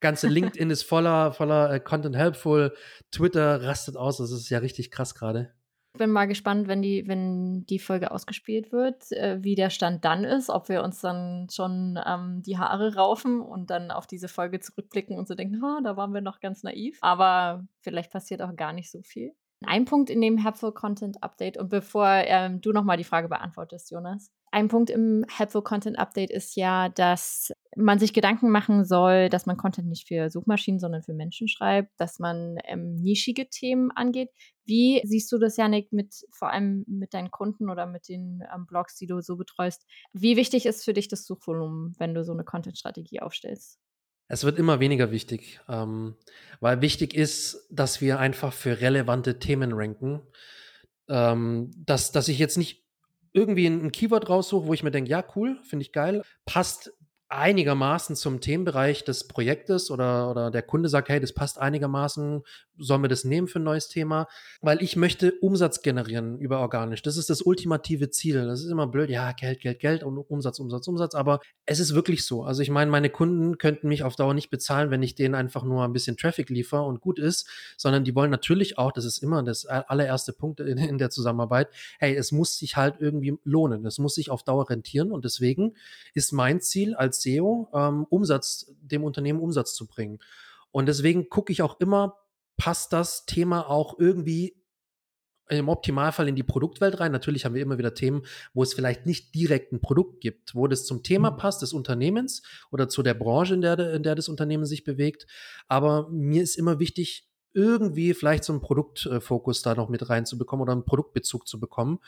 [0.00, 2.74] Ganze LinkedIn ist voller, voller äh, Content helpful.
[3.12, 4.18] Twitter rastet aus.
[4.18, 5.52] Das ist ja richtig krass gerade
[5.92, 10.24] bin mal gespannt, wenn die, wenn die Folge ausgespielt wird, äh, wie der Stand dann
[10.24, 14.60] ist, ob wir uns dann schon ähm, die Haare raufen und dann auf diese Folge
[14.60, 16.98] zurückblicken und so denken, ha, da waren wir noch ganz naiv.
[17.00, 19.34] Aber vielleicht passiert auch gar nicht so viel.
[19.66, 23.90] Ein Punkt in dem Helpful Content Update und bevor ähm, du nochmal die Frage beantwortest,
[23.90, 29.28] Jonas, ein Punkt im Helpful Content Update ist ja, dass man sich Gedanken machen soll,
[29.28, 33.92] dass man Content nicht für Suchmaschinen, sondern für Menschen schreibt, dass man ähm, nischige Themen
[33.92, 34.30] angeht.
[34.64, 38.66] Wie siehst du das, Janik, mit vor allem mit deinen Kunden oder mit den ähm,
[38.66, 39.86] Blogs, die du so betreust?
[40.12, 43.78] Wie wichtig ist für dich das Suchvolumen, wenn du so eine Content-Strategie aufstellst?
[44.30, 46.14] Es wird immer weniger wichtig, ähm,
[46.60, 50.22] weil wichtig ist, dass wir einfach für relevante Themen ranken.
[51.08, 52.84] Ähm, dass, dass ich jetzt nicht
[53.32, 56.92] irgendwie ein Keyword raussuche, wo ich mir denke, ja, cool, finde ich geil, passt
[57.30, 62.42] einigermaßen zum Themenbereich des Projektes oder, oder der Kunde sagt, hey, das passt einigermaßen,
[62.76, 64.26] sollen wir das nehmen für ein neues Thema?
[64.60, 67.02] Weil ich möchte Umsatz generieren über organisch.
[67.02, 68.46] Das ist das ultimative Ziel.
[68.46, 71.14] Das ist immer blöd, ja, Geld, Geld, Geld und Umsatz, Umsatz, Umsatz.
[71.14, 72.42] Aber es ist wirklich so.
[72.42, 75.62] Also ich meine, meine Kunden könnten mich auf Dauer nicht bezahlen, wenn ich denen einfach
[75.62, 79.22] nur ein bisschen Traffic liefere und gut ist, sondern die wollen natürlich auch, das ist
[79.22, 81.68] immer das allererste Punkt in, in der Zusammenarbeit,
[82.00, 83.86] hey, es muss sich halt irgendwie lohnen.
[83.86, 85.74] Es muss sich auf Dauer rentieren und deswegen
[86.14, 90.18] ist mein Ziel als SEO, ähm, Umsatz, dem Unternehmen Umsatz zu bringen.
[90.70, 92.16] Und deswegen gucke ich auch immer,
[92.56, 94.60] passt das Thema auch irgendwie
[95.50, 97.12] im Optimalfall in die Produktwelt rein.
[97.12, 98.22] Natürlich haben wir immer wieder Themen,
[98.54, 101.36] wo es vielleicht nicht direkt ein Produkt gibt, wo das zum Thema mhm.
[101.36, 105.26] passt des Unternehmens oder zu der Branche, in der, in der das Unternehmen sich bewegt.
[105.66, 110.72] Aber mir ist immer wichtig, irgendwie vielleicht so einen Produktfokus da noch mit reinzubekommen oder
[110.72, 111.98] einen Produktbezug zu bekommen.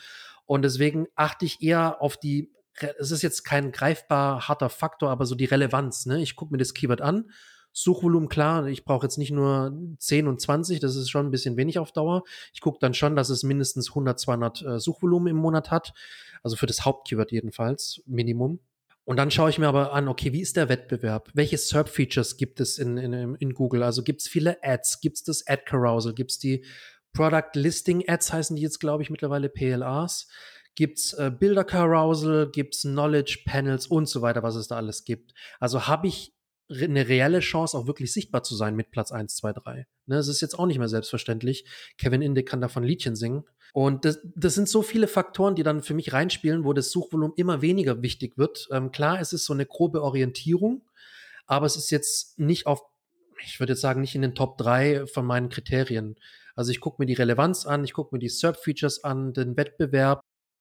[0.46, 2.53] Und deswegen achte ich eher auf die
[2.99, 6.07] es ist jetzt kein greifbar harter Faktor, aber so die Relevanz.
[6.07, 6.23] Ne?
[6.23, 7.31] Ich gucke mir das Keyword an,
[7.73, 11.57] Suchvolumen klar, ich brauche jetzt nicht nur 10 und 20, das ist schon ein bisschen
[11.57, 12.23] wenig auf Dauer.
[12.53, 15.95] Ich gucke dann schon, dass es mindestens 100, 200 äh, Suchvolumen im Monat hat,
[16.43, 18.61] also für das Hauptkeyword jedenfalls, Minimum.
[19.05, 21.31] Und dann schaue ich mir aber an, okay, wie ist der Wettbewerb?
[21.35, 23.83] Welche SERP-Features gibt es in, in, in Google?
[23.83, 25.01] Also gibt es viele Ads?
[25.01, 26.15] Gibt es das Ad-Carousel?
[26.15, 26.65] Gibt es die
[27.12, 30.29] Product Listing Ads, heißen die jetzt, glaube ich, mittlerweile PLAs?
[30.75, 35.35] gibt's äh, Bilder Carousel, gibt's Knowledge Panels und so weiter, was es da alles gibt.
[35.61, 36.35] Also habe ich
[36.70, 39.87] eine reelle Chance, auch wirklich sichtbar zu sein mit Platz 1, 2, 3.
[40.07, 41.66] Ne, es ist jetzt auch nicht mehr selbstverständlich.
[41.98, 43.44] Kevin Inde kann davon Liedchen singen.
[43.75, 47.37] Und das, das sind so viele Faktoren, die dann für mich reinspielen, wo das Suchvolumen
[47.37, 48.68] immer weniger wichtig wird.
[48.70, 50.83] Ähm, klar, es ist so eine grobe Orientierung,
[51.46, 52.83] aber es ist jetzt nicht auf,
[53.44, 56.16] ich würde jetzt sagen, nicht in den Top 3 von meinen Kriterien.
[56.55, 60.21] Also ich gucke mir die Relevanz an, ich gucke mir die SERP-Features an, den Wettbewerb,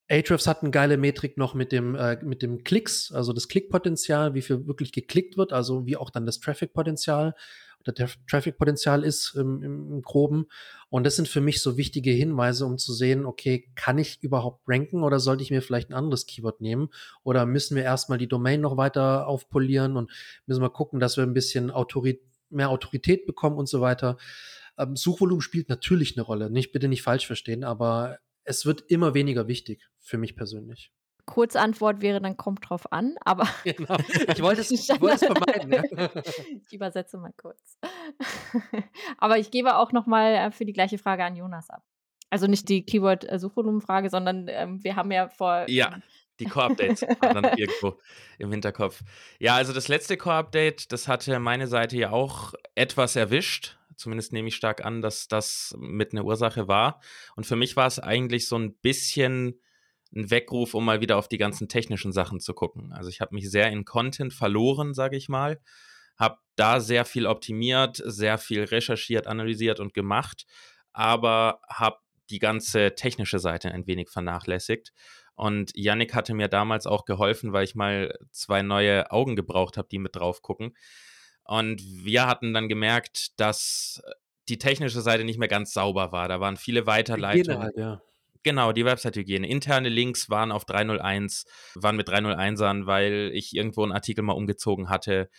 [0.09, 4.33] Ahrefs hat eine geile Metrik noch mit dem, äh, mit dem Klicks, also das Klickpotenzial,
[4.33, 7.33] wie viel wirklich geklickt wird, also wie auch dann das Traffic-Potenzial
[7.87, 10.47] der Traffic-Potenzial ist im, im, Groben.
[10.89, 14.61] Und das sind für mich so wichtige Hinweise, um zu sehen, okay, kann ich überhaupt
[14.67, 16.89] ranken oder sollte ich mir vielleicht ein anderes Keyword nehmen?
[17.23, 20.11] Oder müssen wir erstmal die Domain noch weiter aufpolieren und
[20.45, 24.17] müssen wir gucken, dass wir ein bisschen Autorität, mehr Autorität bekommen und so weiter.
[24.81, 26.49] Ähm, Suchvolumen spielt natürlich eine Rolle.
[26.49, 30.91] Nicht, bitte nicht falsch verstehen, aber es wird immer weniger wichtig für mich persönlich.
[31.25, 33.47] Kurzantwort wäre dann kommt drauf an, aber.
[33.63, 33.95] Genau.
[34.27, 35.71] Ich wollte es, wollte es vermeiden.
[35.71, 36.09] Ja.
[36.67, 37.77] ich übersetze mal kurz.
[39.17, 41.83] aber ich gebe auch nochmal äh, für die gleiche Frage an Jonas ab.
[42.29, 45.65] Also nicht die Keyword-Suchvolumenfrage, sondern ähm, wir haben ja vor.
[45.69, 45.99] Ja,
[46.39, 47.99] die Core-Updates dann irgendwo
[48.39, 49.01] im Hinterkopf.
[49.39, 53.77] Ja, also das letzte Core-Update, das hatte meine Seite ja auch etwas erwischt.
[53.95, 57.01] Zumindest nehme ich stark an, dass das mit einer Ursache war.
[57.35, 59.59] Und für mich war es eigentlich so ein bisschen
[60.13, 62.91] ein Weckruf, um mal wieder auf die ganzen technischen Sachen zu gucken.
[62.91, 65.61] Also ich habe mich sehr in Content verloren, sage ich mal.
[66.17, 70.45] Habe da sehr viel optimiert, sehr viel recherchiert, analysiert und gemacht.
[70.93, 71.97] aber habe
[72.29, 74.93] die ganze technische Seite ein wenig vernachlässigt.
[75.35, 79.87] Und Yannick hatte mir damals auch geholfen, weil ich mal zwei neue Augen gebraucht habe,
[79.89, 80.75] die mit drauf gucken.
[81.43, 84.01] Und wir hatten dann gemerkt, dass
[84.49, 86.27] die technische Seite nicht mehr ganz sauber war.
[86.27, 87.61] Da waren viele Weiterleitungen.
[87.61, 88.01] Halt, ja.
[88.43, 89.47] Genau, die Website-Hygiene.
[89.47, 94.89] Interne Links waren auf 301, waren mit 301ern, weil ich irgendwo einen Artikel mal umgezogen
[94.89, 95.29] hatte.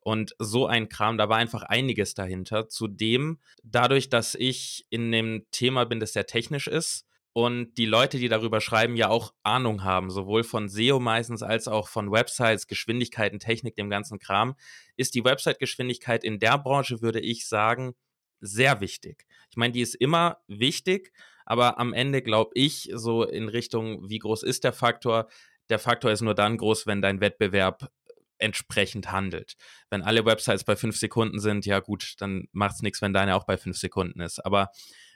[0.00, 2.68] Und so ein Kram, da war einfach einiges dahinter.
[2.68, 8.18] Zudem, dadurch, dass ich in dem Thema bin, das sehr technisch ist und die Leute,
[8.18, 12.66] die darüber schreiben, ja auch Ahnung haben, sowohl von SEO meistens als auch von Websites,
[12.66, 14.56] Geschwindigkeiten, Technik, dem ganzen Kram,
[14.96, 17.94] ist die Website-Geschwindigkeit in der Branche, würde ich sagen,
[18.40, 19.26] sehr wichtig.
[19.50, 21.12] Ich meine, die ist immer wichtig,
[21.44, 25.28] aber am Ende glaube ich so in Richtung, wie groß ist der Faktor?
[25.68, 27.90] Der Faktor ist nur dann groß, wenn dein Wettbewerb
[28.38, 29.56] entsprechend handelt.
[29.90, 33.36] Wenn alle Websites bei fünf Sekunden sind, ja gut, dann macht es nichts, wenn deine
[33.36, 34.44] auch bei fünf Sekunden ist.
[34.44, 34.70] Aber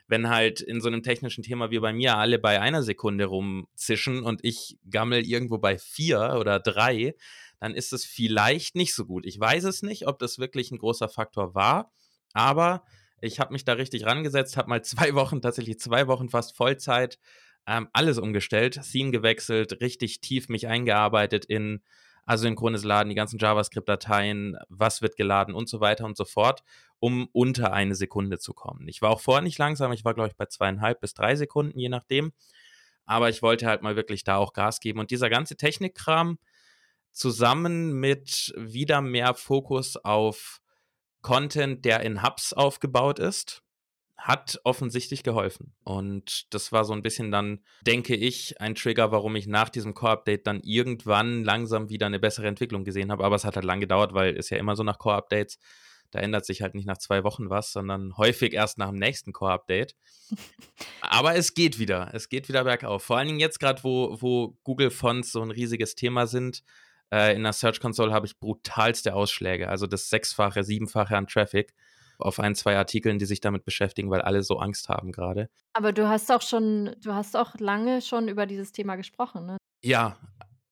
[0.07, 4.23] wenn halt in so einem technischen Thema wie bei mir alle bei einer Sekunde rumzischen
[4.23, 7.15] und ich gammel irgendwo bei vier oder drei,
[7.59, 9.25] dann ist es vielleicht nicht so gut.
[9.25, 11.91] Ich weiß es nicht, ob das wirklich ein großer Faktor war,
[12.33, 12.83] aber
[13.21, 17.17] ich habe mich da richtig rangesetzt, habe mal zwei Wochen, tatsächlich zwei Wochen fast Vollzeit,
[17.67, 21.81] ähm, alles umgestellt, Theme gewechselt, richtig tief mich eingearbeitet in
[22.27, 26.63] asynchrones Laden, die ganzen JavaScript-Dateien, was wird geladen und so weiter und so fort,
[26.99, 28.87] um unter eine Sekunde zu kommen.
[28.87, 31.79] Ich war auch vorher nicht langsam, ich war, glaube ich, bei zweieinhalb bis drei Sekunden,
[31.79, 32.33] je nachdem.
[33.05, 34.99] Aber ich wollte halt mal wirklich da auch Gas geben.
[34.99, 36.39] Und dieser ganze Technikkram
[37.11, 40.59] zusammen mit wieder mehr Fokus auf
[41.21, 43.63] Content, der in Hubs aufgebaut ist,
[44.17, 45.75] hat offensichtlich geholfen.
[45.83, 49.93] Und das war so ein bisschen dann, denke ich, ein Trigger, warum ich nach diesem
[49.93, 53.23] Core-Update dann irgendwann langsam wieder eine bessere Entwicklung gesehen habe.
[53.23, 55.59] Aber es hat halt lang gedauert, weil es ja immer so nach Core-Updates,
[56.15, 59.33] da ändert sich halt nicht nach zwei Wochen was, sondern häufig erst nach dem nächsten
[59.33, 59.95] Core-Update.
[61.01, 62.09] Aber es geht wieder.
[62.13, 63.03] Es geht wieder bergauf.
[63.03, 66.63] Vor allen Dingen jetzt gerade, wo, wo Google Fonts so ein riesiges Thema sind.
[67.11, 69.67] Äh, in der Search Console habe ich brutalste Ausschläge.
[69.67, 71.73] Also das sechsfache, siebenfache an Traffic
[72.17, 75.49] auf ein, zwei Artikeln, die sich damit beschäftigen, weil alle so Angst haben gerade.
[75.73, 79.57] Aber du hast auch schon, du hast auch lange schon über dieses Thema gesprochen, ne?
[79.83, 80.17] Ja,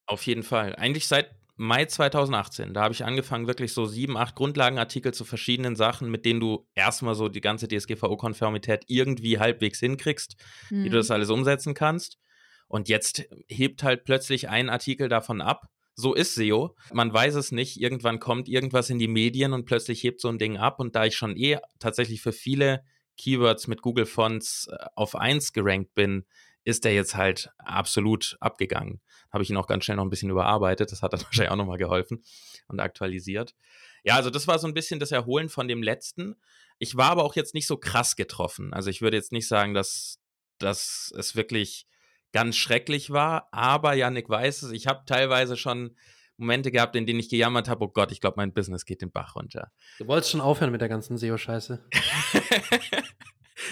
[0.06, 0.74] auf jeden Fall.
[0.78, 2.74] Eigentlich seit Mai 2018.
[2.74, 6.68] Da habe ich angefangen, wirklich so sieben, acht Grundlagenartikel zu verschiedenen Sachen, mit denen du
[6.74, 10.36] erstmal so die ganze DSGVO-Konformität irgendwie halbwegs hinkriegst,
[10.70, 10.84] mhm.
[10.84, 12.18] wie du das alles umsetzen kannst.
[12.68, 16.76] Und jetzt hebt halt plötzlich ein Artikel davon ab so ist SEO.
[16.92, 17.80] Man weiß es nicht.
[17.80, 20.80] Irgendwann kommt irgendwas in die Medien und plötzlich hebt so ein Ding ab.
[20.80, 22.84] Und da ich schon eh tatsächlich für viele
[23.18, 26.26] Keywords mit Google Fonts äh, auf 1 gerankt bin,
[26.64, 29.02] ist der jetzt halt absolut abgegangen.
[29.32, 30.92] Habe ich ihn auch ganz schnell noch ein bisschen überarbeitet.
[30.92, 32.24] Das hat dann wahrscheinlich auch nochmal geholfen
[32.68, 33.54] und aktualisiert.
[34.04, 36.36] Ja, also das war so ein bisschen das Erholen von dem letzten.
[36.80, 38.74] Ich war aber auch jetzt nicht so krass getroffen.
[38.74, 40.20] Also ich würde jetzt nicht sagen, dass,
[40.58, 41.88] dass es wirklich
[42.32, 43.48] ganz schrecklich war.
[43.52, 45.96] Aber Yannick weiß es, ich habe teilweise schon
[46.38, 49.12] Momente gehabt, in denen ich gejammert habe, oh Gott, ich glaube, mein Business geht den
[49.12, 49.72] Bach runter.
[50.00, 51.84] Du wolltest schon aufhören mit der ganzen SEO-Scheiße.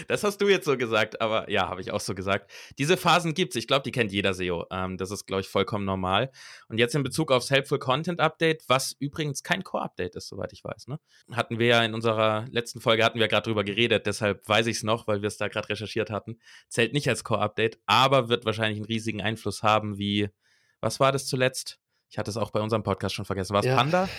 [0.07, 2.51] Das hast du jetzt so gesagt, aber ja, habe ich auch so gesagt.
[2.77, 3.59] Diese Phasen gibt es.
[3.59, 4.65] Ich glaube, die kennt jeder SEO.
[4.71, 6.31] Ähm, das ist, glaube ich, vollkommen normal.
[6.67, 10.63] Und jetzt in Bezug aufs Helpful Content Update, was übrigens kein Core-Update ist, soweit ich
[10.63, 10.87] weiß.
[10.87, 10.99] Ne?
[11.31, 14.77] Hatten wir ja in unserer letzten Folge, hatten wir gerade drüber geredet, deshalb weiß ich
[14.77, 16.39] es noch, weil wir es da gerade recherchiert hatten.
[16.69, 20.29] Zählt nicht als Core-Update, aber wird wahrscheinlich einen riesigen Einfluss haben, wie,
[20.79, 21.79] was war das zuletzt?
[22.09, 23.53] Ich hatte es auch bei unserem Podcast schon vergessen.
[23.53, 23.75] War es ja.
[23.75, 24.09] Panda?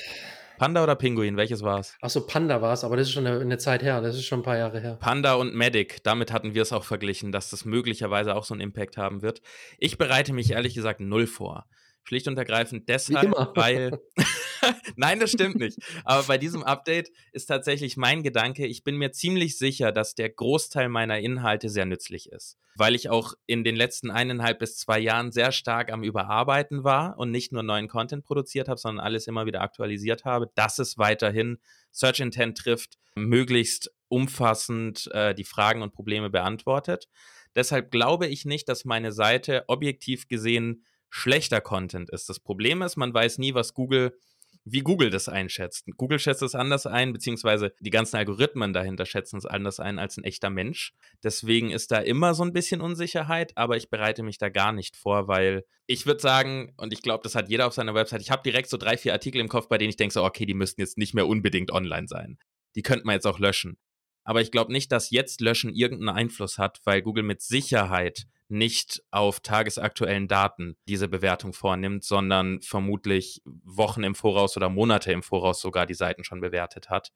[0.58, 1.36] Panda oder Pinguin?
[1.36, 1.96] Welches war es?
[2.00, 4.00] Achso, Panda war es, aber das ist schon eine, eine, Zeit her.
[4.00, 4.96] Das ist schon ein paar Jahre her.
[5.00, 8.60] Panda und Medic, damit hatten wir es auch verglichen, dass das möglicherweise auch so einen
[8.60, 9.42] Impact haben wird.
[9.78, 11.66] Ich bereite mich ehrlich gesagt null vor.
[12.04, 14.00] Schlicht und ergreifend deshalb, weil.
[14.96, 15.78] Nein, das stimmt nicht.
[16.04, 20.30] Aber bei diesem Update ist tatsächlich mein Gedanke, ich bin mir ziemlich sicher, dass der
[20.30, 22.58] Großteil meiner Inhalte sehr nützlich ist.
[22.76, 27.18] Weil ich auch in den letzten eineinhalb bis zwei Jahren sehr stark am Überarbeiten war
[27.18, 30.96] und nicht nur neuen Content produziert habe, sondern alles immer wieder aktualisiert habe, dass es
[30.98, 31.58] weiterhin
[31.90, 37.08] Search Intent trifft, möglichst umfassend äh, die Fragen und Probleme beantwortet.
[37.54, 42.28] Deshalb glaube ich nicht, dass meine Seite objektiv gesehen schlechter Content ist.
[42.30, 44.18] Das Problem ist, man weiß nie, was Google,
[44.64, 45.86] wie Google das einschätzt.
[45.96, 50.16] Google schätzt es anders ein, beziehungsweise die ganzen Algorithmen dahinter schätzen es anders ein als
[50.16, 50.92] ein echter Mensch.
[51.22, 54.96] Deswegen ist da immer so ein bisschen Unsicherheit, aber ich bereite mich da gar nicht
[54.96, 58.30] vor, weil ich würde sagen, und ich glaube, das hat jeder auf seiner Website, ich
[58.30, 60.54] habe direkt so drei, vier Artikel im Kopf, bei denen ich denke so, okay, die
[60.54, 62.38] müssten jetzt nicht mehr unbedingt online sein.
[62.74, 63.76] Die könnte man jetzt auch löschen.
[64.24, 69.02] Aber ich glaube nicht, dass jetzt Löschen irgendeinen Einfluss hat, weil Google mit Sicherheit nicht
[69.10, 75.60] auf tagesaktuellen Daten diese Bewertung vornimmt, sondern vermutlich Wochen im Voraus oder Monate im Voraus
[75.60, 77.12] sogar die Seiten schon bewertet hat.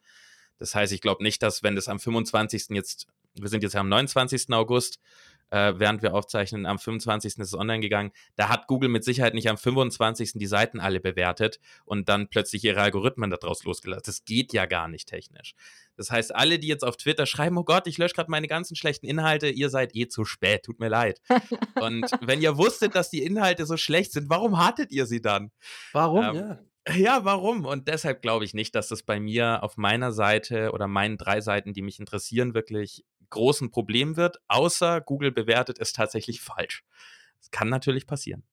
[0.58, 2.68] Das heißt, ich glaube nicht, dass wenn das am 25.
[2.70, 3.06] jetzt
[3.40, 4.52] wir sind jetzt am 29.
[4.52, 4.98] August,
[5.50, 7.38] äh, während wir aufzeichnen, am 25.
[7.38, 8.12] ist es online gegangen.
[8.37, 10.32] Da hat Google mit Sicherheit nicht am 25.
[10.35, 14.02] die Seiten alle bewertet und dann plötzlich ihre Algorithmen daraus losgelassen.
[14.06, 15.54] Das geht ja gar nicht technisch.
[15.96, 18.76] Das heißt, alle, die jetzt auf Twitter schreiben, oh Gott, ich lösche gerade meine ganzen
[18.76, 21.20] schlechten Inhalte, ihr seid eh zu spät, tut mir leid.
[21.80, 25.50] und wenn ihr wusstet, dass die Inhalte so schlecht sind, warum hattet ihr sie dann?
[25.92, 26.24] Warum?
[26.24, 26.59] Ähm, ja.
[26.94, 27.64] Ja, warum?
[27.64, 31.40] Und deshalb glaube ich nicht, dass das bei mir auf meiner Seite oder meinen drei
[31.40, 36.84] Seiten, die mich interessieren, wirklich großen Problem wird, außer Google bewertet es tatsächlich falsch.
[37.38, 38.44] Das kann natürlich passieren.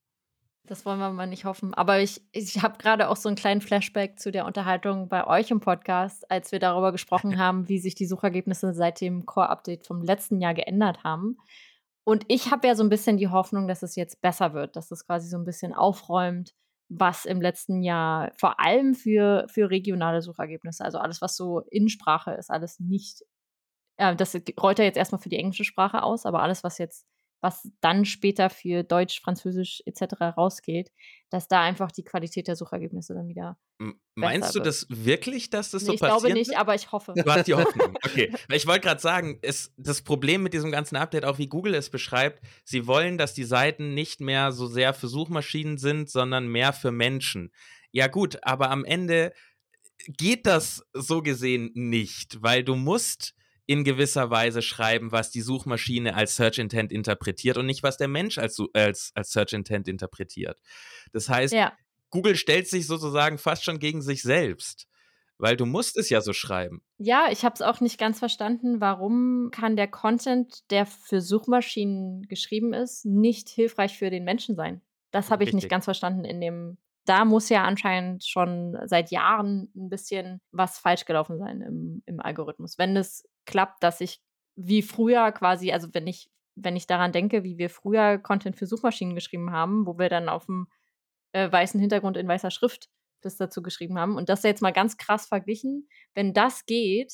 [0.65, 1.73] Das wollen wir mal nicht hoffen.
[1.73, 5.51] Aber ich, ich habe gerade auch so einen kleinen Flashback zu der Unterhaltung bei euch
[5.51, 10.01] im Podcast, als wir darüber gesprochen haben, wie sich die Suchergebnisse seit dem Core-Update vom
[10.03, 11.38] letzten Jahr geändert haben.
[12.05, 14.91] Und ich habe ja so ein bisschen die Hoffnung, dass es jetzt besser wird, dass
[14.91, 16.53] es quasi so ein bisschen aufräumt,
[16.89, 21.89] was im letzten Jahr vor allem für, für regionale Suchergebnisse, also alles, was so in
[21.89, 23.23] Sprache ist, alles nicht
[23.97, 27.06] äh, das rollt er jetzt erstmal für die englische Sprache aus, aber alles, was jetzt,
[27.41, 30.38] was dann später für Deutsch, Französisch etc.
[30.38, 30.91] rausgeht,
[31.29, 33.58] dass da einfach die Qualität der Suchergebnisse dann wieder.
[34.15, 34.67] Meinst du wird.
[34.67, 36.17] das wirklich, dass das nee, so ich passiert?
[36.17, 36.60] Ich glaube nicht, wird?
[36.60, 37.13] aber ich hoffe.
[37.15, 37.97] Du hast die Hoffnung.
[38.06, 38.32] Okay.
[38.51, 41.89] Ich wollte gerade sagen, es, das Problem mit diesem ganzen Update, auch wie Google es
[41.89, 46.73] beschreibt, sie wollen, dass die Seiten nicht mehr so sehr für Suchmaschinen sind, sondern mehr
[46.73, 47.51] für Menschen.
[47.91, 49.34] Ja, gut, aber am Ende
[50.08, 53.34] geht das so gesehen nicht, weil du musst
[53.65, 58.08] in gewisser Weise schreiben, was die Suchmaschine als Search Intent interpretiert und nicht, was der
[58.08, 60.60] Mensch als, als, als Search Intent interpretiert.
[61.13, 61.73] Das heißt, ja.
[62.10, 64.88] Google stellt sich sozusagen fast schon gegen sich selbst,
[65.38, 66.84] weil du musst es ja so schreiben.
[66.97, 72.23] Ja, ich habe es auch nicht ganz verstanden, warum kann der Content, der für Suchmaschinen
[72.23, 74.82] geschrieben ist, nicht hilfreich für den Menschen sein.
[75.12, 75.63] Das habe ich Richtig.
[75.63, 80.79] nicht ganz verstanden in dem da muss ja anscheinend schon seit Jahren ein bisschen was
[80.79, 82.77] falsch gelaufen sein im, im Algorithmus.
[82.77, 84.21] Wenn es klappt, dass ich
[84.55, 88.67] wie früher quasi, also wenn ich, wenn ich daran denke, wie wir früher Content für
[88.67, 90.67] Suchmaschinen geschrieben haben, wo wir dann auf dem
[91.33, 92.89] äh, weißen Hintergrund in weißer Schrift
[93.21, 97.13] das dazu geschrieben haben und das jetzt mal ganz krass verglichen, wenn das geht,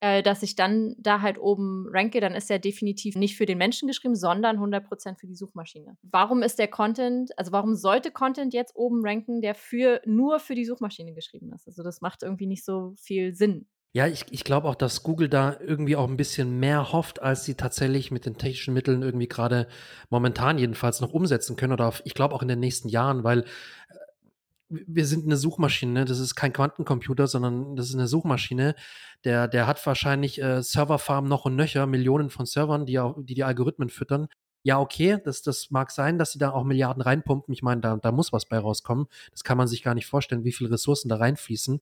[0.00, 3.58] äh, dass ich dann da halt oben ranke, dann ist er definitiv nicht für den
[3.58, 5.96] Menschen geschrieben, sondern 100% für die Suchmaschine.
[6.02, 10.54] Warum ist der Content, also warum sollte Content jetzt oben ranken, der für, nur für
[10.54, 11.66] die Suchmaschine geschrieben ist?
[11.66, 13.66] Also das macht irgendwie nicht so viel Sinn.
[13.96, 17.46] Ja, ich, ich glaube auch, dass Google da irgendwie auch ein bisschen mehr hofft, als
[17.46, 19.68] sie tatsächlich mit den technischen Mitteln irgendwie gerade
[20.10, 23.40] momentan jedenfalls noch umsetzen können oder auf, ich glaube auch in den nächsten Jahren, weil
[23.40, 23.44] äh,
[24.68, 26.04] wir sind eine Suchmaschine, ne?
[26.04, 28.74] das ist kein Quantencomputer, sondern das ist eine Suchmaschine.
[29.24, 33.44] Der, der hat wahrscheinlich äh, Serverfarmen noch und nöcher, Millionen von Servern, die, die die
[33.44, 34.28] Algorithmen füttern.
[34.62, 37.54] Ja, okay, das, das mag sein, dass sie da auch Milliarden reinpumpen.
[37.54, 39.06] Ich meine, da, da muss was bei rauskommen.
[39.30, 41.80] Das kann man sich gar nicht vorstellen, wie viele Ressourcen da reinfließen.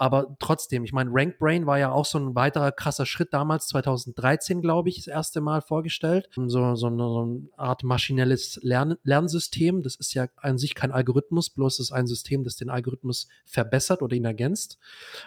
[0.00, 4.62] Aber trotzdem, ich meine, RankBrain war ja auch so ein weiterer krasser Schritt damals, 2013,
[4.62, 6.30] glaube ich, das erste Mal vorgestellt.
[6.34, 9.82] So, so, eine, so eine Art maschinelles Lern Lernsystem.
[9.82, 14.00] Das ist ja an sich kein Algorithmus, bloß ist ein System, das den Algorithmus verbessert
[14.00, 14.78] oder ihn ergänzt.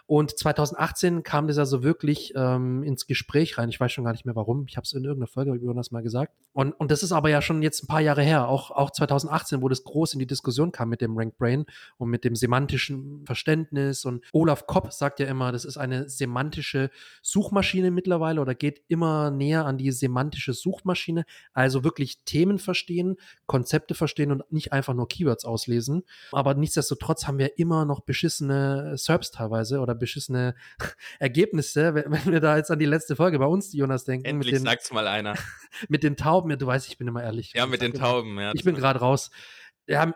[0.07, 3.69] Und 2018 kam das also wirklich ähm, ins Gespräch rein.
[3.69, 4.65] Ich weiß schon gar nicht mehr warum.
[4.67, 6.33] Ich habe es in irgendeiner Folge über das mal gesagt.
[6.51, 9.61] Und, und das ist aber ja schon jetzt ein paar Jahre her, auch, auch 2018,
[9.61, 11.67] wo das groß in die Diskussion kam mit dem RankBrain
[11.99, 14.03] und mit dem semantischen Verständnis.
[14.03, 16.89] Und Olaf Kopp sagt ja immer, das ist eine semantische
[17.21, 21.25] Suchmaschine mittlerweile oder geht immer näher an die semantische Suchmaschine.
[21.53, 26.03] Also wirklich Themen verstehen, Konzepte verstehen und nicht einfach nur Keywords auslesen.
[26.31, 30.55] Aber nichtsdestotrotz haben wir immer noch beschissene SERPs teilweise oder beschissene
[31.19, 34.25] Ergebnisse, wenn wir da jetzt an die letzte Folge bei uns, Jonas, denken.
[34.25, 35.35] Endlich den, sagt's mal einer.
[35.89, 37.53] mit den Tauben, du weißt, ich bin immer ehrlich.
[37.53, 38.51] Ja, mit den Tauben, ja.
[38.53, 39.31] Ich bin gerade raus.
[39.87, 40.13] Ja,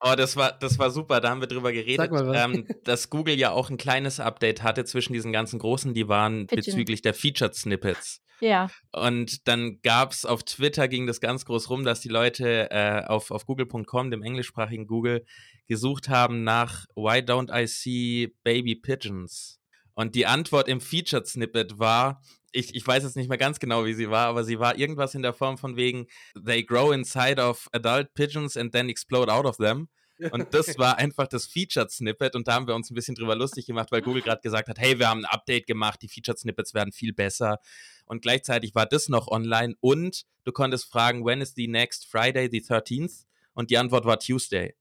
[0.00, 3.50] Oh, das war, das war super, da haben wir drüber geredet, ähm, dass Google ja
[3.50, 6.64] auch ein kleines Update hatte zwischen diesen ganzen großen, die waren Pigeon.
[6.64, 8.22] bezüglich der Featured Snippets.
[8.40, 8.70] Ja.
[8.92, 13.04] Und dann gab es auf Twitter, ging das ganz groß rum, dass die Leute äh,
[13.04, 15.26] auf, auf google.com, dem englischsprachigen Google,
[15.68, 19.59] gesucht haben nach Why don't I see baby pigeons?
[19.94, 22.22] Und die Antwort im Featured Snippet war,
[22.52, 25.14] ich, ich weiß jetzt nicht mehr ganz genau, wie sie war, aber sie war irgendwas
[25.14, 26.06] in der Form von wegen,
[26.44, 29.88] they grow inside of adult pigeons and then explode out of them.
[30.32, 33.36] Und das war einfach das Featured Snippet und da haben wir uns ein bisschen drüber
[33.36, 36.38] lustig gemacht, weil Google gerade gesagt hat, hey, wir haben ein Update gemacht, die Featured
[36.38, 37.58] Snippets werden viel besser.
[38.04, 42.48] Und gleichzeitig war das noch online und du konntest fragen, when is the next Friday,
[42.50, 43.24] the 13th?
[43.54, 44.74] Und die Antwort war Tuesday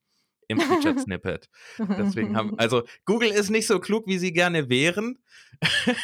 [0.50, 1.48] im Featured Snippet.
[1.78, 5.20] Deswegen haben, also Google ist nicht so klug, wie sie gerne wären.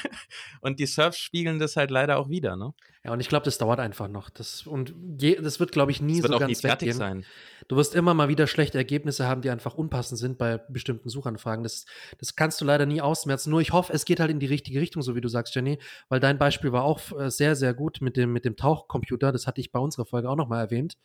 [0.61, 2.73] und die Surfs spiegeln das halt leider auch wieder, ne?
[3.05, 4.31] Ja, und ich glaube, das dauert einfach noch.
[4.31, 6.97] Das, und je, das wird, glaube ich, nie so ganz nie fertig weggehen.
[6.97, 7.25] sein.
[7.67, 11.61] du wirst immer mal wieder schlechte Ergebnisse haben, die einfach unpassend sind bei bestimmten Suchanfragen.
[11.61, 11.85] Das,
[12.17, 13.51] das kannst du leider nie ausmerzen.
[13.51, 15.77] Nur ich hoffe, es geht halt in die richtige Richtung, so wie du sagst, Jenny,
[16.09, 19.31] weil dein Beispiel war auch äh, sehr, sehr gut mit dem, mit dem Tauchcomputer.
[19.31, 20.97] Das hatte ich bei unserer Folge auch nochmal erwähnt.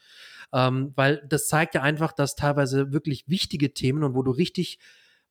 [0.54, 4.78] Ähm, weil das zeigt ja einfach, dass teilweise wirklich wichtige Themen und wo du richtig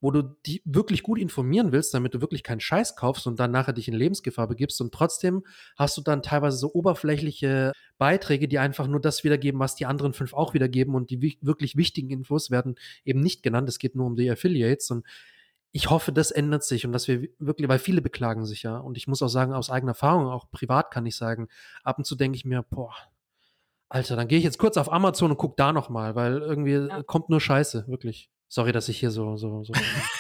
[0.02, 3.52] wo du die wirklich gut informieren willst, damit du wirklich keinen Scheiß kaufst und dann
[3.52, 4.80] nachher dich in Lebensgefahr begibst.
[4.82, 5.44] Und trotzdem
[5.78, 10.14] hast du dann teilweise so oberflächliche Beiträge, die einfach nur das wiedergeben, was die anderen
[10.14, 10.96] fünf auch wiedergeben.
[10.96, 13.68] Und die wirklich wichtigen Infos werden eben nicht genannt.
[13.68, 14.90] Es geht nur um die Affiliates.
[14.92, 15.06] Und
[15.72, 18.78] ich hoffe, das ändert sich und dass wir wirklich, weil viele beklagen sich ja.
[18.78, 21.48] Und ich muss auch sagen, aus eigener Erfahrung, auch privat kann ich sagen,
[21.84, 22.96] ab und zu denke ich mir, boah,
[23.90, 26.74] Alter, dann gehe ich jetzt kurz auf Amazon und guck da noch mal, weil irgendwie
[26.74, 27.04] ja.
[27.04, 28.30] kommt nur Scheiße, wirklich.
[28.52, 29.74] Sorry, dass ich hier so, so, so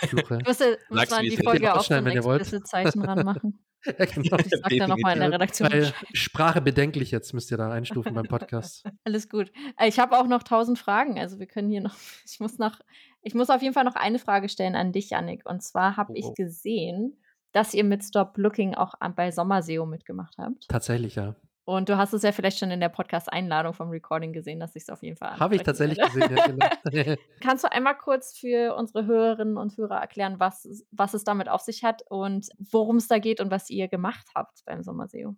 [0.07, 0.38] fluche.
[0.43, 3.59] Du musst, musst an die Folge auch schon explicit Zeichen ranmachen.
[3.86, 4.38] ja, genau.
[4.38, 5.71] Ich sag da nochmal in der Redaktion.
[5.71, 8.86] Weil Sprache bedenklich jetzt, müsst ihr da einstufen beim Podcast.
[9.03, 9.51] Alles gut.
[9.77, 11.19] Äh, ich habe auch noch tausend Fragen.
[11.19, 12.80] Also wir können hier noch, ich muss noch,
[13.23, 15.49] ich muss auf jeden Fall noch eine Frage stellen an dich, Yannick.
[15.49, 16.15] Und zwar habe oh.
[16.15, 17.17] ich gesehen,
[17.51, 20.67] dass ihr mit Stop Looking auch bei Sommerseo mitgemacht habt.
[20.67, 21.36] Tatsächlich, ja.
[21.70, 24.82] Und du hast es ja vielleicht schon in der Podcast-Einladung vom Recording gesehen, dass ich
[24.82, 27.15] es auf jeden Fall Habe ich tatsächlich gesehen, ja, genau.
[27.41, 31.61] Kannst du einmal kurz für unsere Hörerinnen und Hörer erklären, was, was es damit auf
[31.61, 35.36] sich hat und worum es da geht und was ihr gemacht habt beim Sommerseo?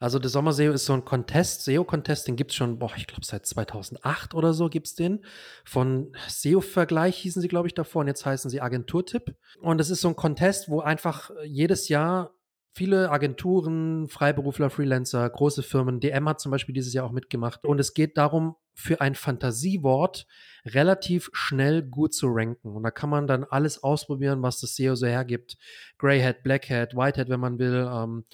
[0.00, 3.24] Also der Sommerseo ist so ein Contest, SEO-Contest, den gibt es schon, boah, ich glaube
[3.24, 5.24] seit 2008 oder so gibt es den.
[5.64, 9.36] Von SEO-Vergleich hießen sie, glaube ich, davor und jetzt heißen sie Agenturtipp.
[9.60, 12.33] Und es ist so ein Contest, wo einfach jedes Jahr
[12.74, 17.64] viele Agenturen, Freiberufler, Freelancer, große Firmen, DM hat zum Beispiel dieses Jahr auch mitgemacht.
[17.64, 20.26] Und es geht darum, für ein Fantasiewort
[20.66, 22.74] relativ schnell gut zu ranken.
[22.74, 25.56] Und da kann man dann alles ausprobieren, was das SEO so hergibt.
[25.98, 27.88] Greyhead, Blackhead, Whitehead, wenn man will.
[27.90, 28.24] Ähm,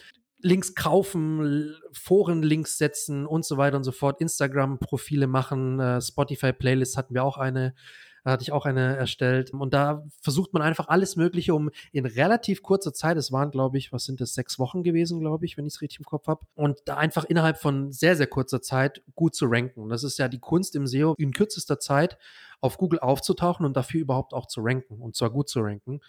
[0.42, 4.22] Links kaufen, Foren-Links setzen und so weiter und so fort.
[4.22, 7.74] Instagram-Profile machen, äh, Spotify-Playlists hatten wir auch eine.
[8.24, 9.52] Da hatte ich auch eine erstellt.
[9.52, 13.78] Und da versucht man einfach alles Mögliche, um in relativ kurzer Zeit, es waren, glaube
[13.78, 16.26] ich, was sind das, sechs Wochen gewesen, glaube ich, wenn ich es richtig im Kopf
[16.26, 19.88] habe, und da einfach innerhalb von sehr, sehr kurzer Zeit gut zu ranken.
[19.88, 22.18] Das ist ja die Kunst im SEO, in kürzester Zeit
[22.60, 26.00] auf Google aufzutauchen und dafür überhaupt auch zu ranken und zwar gut zu ranken.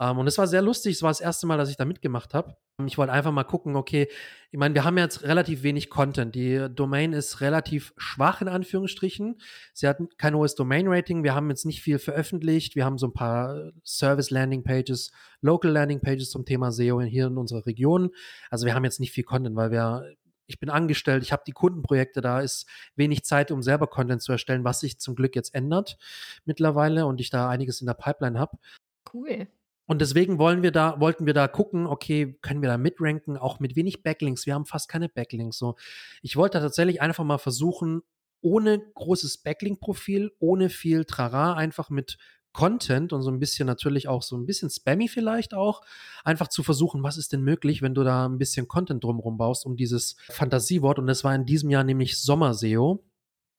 [0.00, 0.96] Ähm, und es war sehr lustig.
[0.96, 2.56] Es war das erste Mal, dass ich da mitgemacht habe.
[2.86, 4.08] Ich wollte einfach mal gucken, okay,
[4.50, 6.34] ich meine, wir haben jetzt relativ wenig Content.
[6.34, 9.40] Die Domain ist relativ schwach in Anführungsstrichen.
[9.72, 11.22] Sie hat kein hohes Domain-Rating.
[11.22, 12.74] Wir haben jetzt nicht viel veröffentlicht.
[12.74, 15.12] Wir haben so ein paar Service-Landing-Pages,
[15.42, 18.10] Local-Landing-Pages zum Thema SEO hier in unserer Region.
[18.50, 20.04] Also wir haben jetzt nicht viel Content, weil wir
[20.46, 24.32] ich bin angestellt, ich habe die Kundenprojekte, da ist wenig Zeit, um selber Content zu
[24.32, 25.96] erstellen, was sich zum Glück jetzt ändert
[26.44, 28.58] mittlerweile und ich da einiges in der Pipeline habe.
[29.12, 29.48] Cool.
[29.86, 33.60] Und deswegen wollen wir da, wollten wir da gucken, okay, können wir da mitranken, auch
[33.60, 34.46] mit wenig Backlinks.
[34.46, 35.58] Wir haben fast keine Backlinks.
[35.58, 35.76] So,
[36.22, 38.02] ich wollte tatsächlich einfach mal versuchen,
[38.40, 42.18] ohne großes Backlink-Profil, ohne viel Trara, einfach mit
[42.52, 45.82] Content und so ein bisschen natürlich auch so ein bisschen spammy vielleicht auch,
[46.22, 49.64] einfach zu versuchen, was ist denn möglich, wenn du da ein bisschen Content drumherum baust,
[49.64, 50.98] um dieses Fantasiewort.
[50.98, 53.02] Und das war in diesem Jahr nämlich Sommerseo.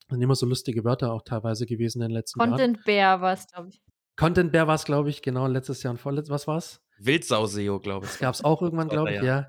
[0.09, 2.51] Sind immer so lustige Wörter auch teilweise gewesen in den letzten Jahren.
[2.51, 3.81] Content Bear war es, glaube ich.
[4.15, 6.81] Content Bear war es, glaube ich, genau, letztes Jahr und vorletztes, was war es?
[6.99, 8.11] Wildsau-SEO, glaube ich.
[8.11, 9.23] Das gab es auch irgendwann, glaube ich, ja.
[9.23, 9.47] ja.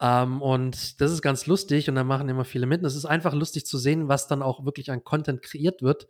[0.00, 2.80] Ähm, und das ist ganz lustig und da machen immer viele mit.
[2.80, 6.08] Und es ist einfach lustig zu sehen, was dann auch wirklich an Content kreiert wird,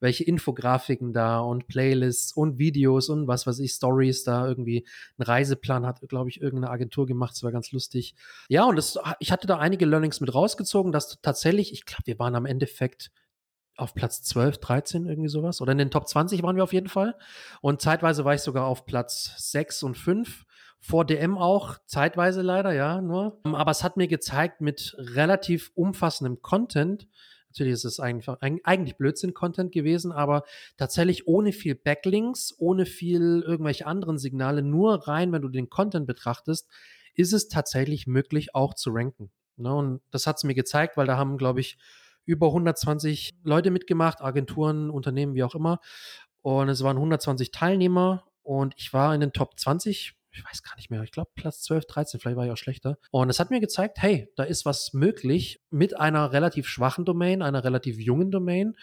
[0.00, 4.86] welche Infografiken da und Playlists und Videos und was weiß ich, Stories da irgendwie
[5.18, 7.32] ein Reiseplan hat, glaube ich, irgendeine Agentur gemacht.
[7.34, 8.14] Das war ganz lustig.
[8.48, 12.18] Ja, und das, ich hatte da einige Learnings mit rausgezogen, dass tatsächlich, ich glaube, wir
[12.18, 13.10] waren am Endeffekt
[13.76, 15.60] auf Platz 12, 13, irgendwie sowas.
[15.60, 17.16] Oder in den Top 20 waren wir auf jeden Fall.
[17.60, 20.44] Und zeitweise war ich sogar auf Platz 6 und 5.
[20.80, 23.40] Vor DM auch, zeitweise leider, ja, nur.
[23.44, 27.08] Aber es hat mir gezeigt, mit relativ umfassendem Content,
[27.48, 30.42] natürlich ist es einfach, eigentlich Blödsinn-Content gewesen, aber
[30.76, 36.06] tatsächlich ohne viel Backlinks, ohne viel irgendwelche anderen Signale, nur rein, wenn du den Content
[36.06, 36.68] betrachtest,
[37.14, 39.30] ist es tatsächlich möglich, auch zu ranken.
[39.56, 39.72] Ne?
[39.72, 41.78] Und das hat es mir gezeigt, weil da haben, glaube ich,
[42.24, 45.80] über 120 Leute mitgemacht, Agenturen, Unternehmen, wie auch immer.
[46.42, 50.74] Und es waren 120 Teilnehmer und ich war in den Top 20 ich weiß gar
[50.76, 52.98] nicht mehr, ich glaube Platz 12, 13, vielleicht war ich auch schlechter.
[53.10, 57.42] Und es hat mir gezeigt, hey, da ist was möglich mit einer relativ schwachen Domain,
[57.42, 58.76] einer relativ jungen Domain.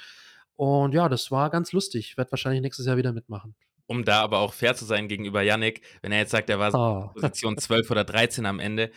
[0.56, 2.12] Und ja, das war ganz lustig.
[2.12, 3.56] Ich werde wahrscheinlich nächstes Jahr wieder mitmachen.
[3.88, 6.74] Um da aber auch fair zu sein gegenüber Yannick, wenn er jetzt sagt, er war
[6.74, 7.14] oh.
[7.14, 8.92] Position 12 oder 13 am Ende,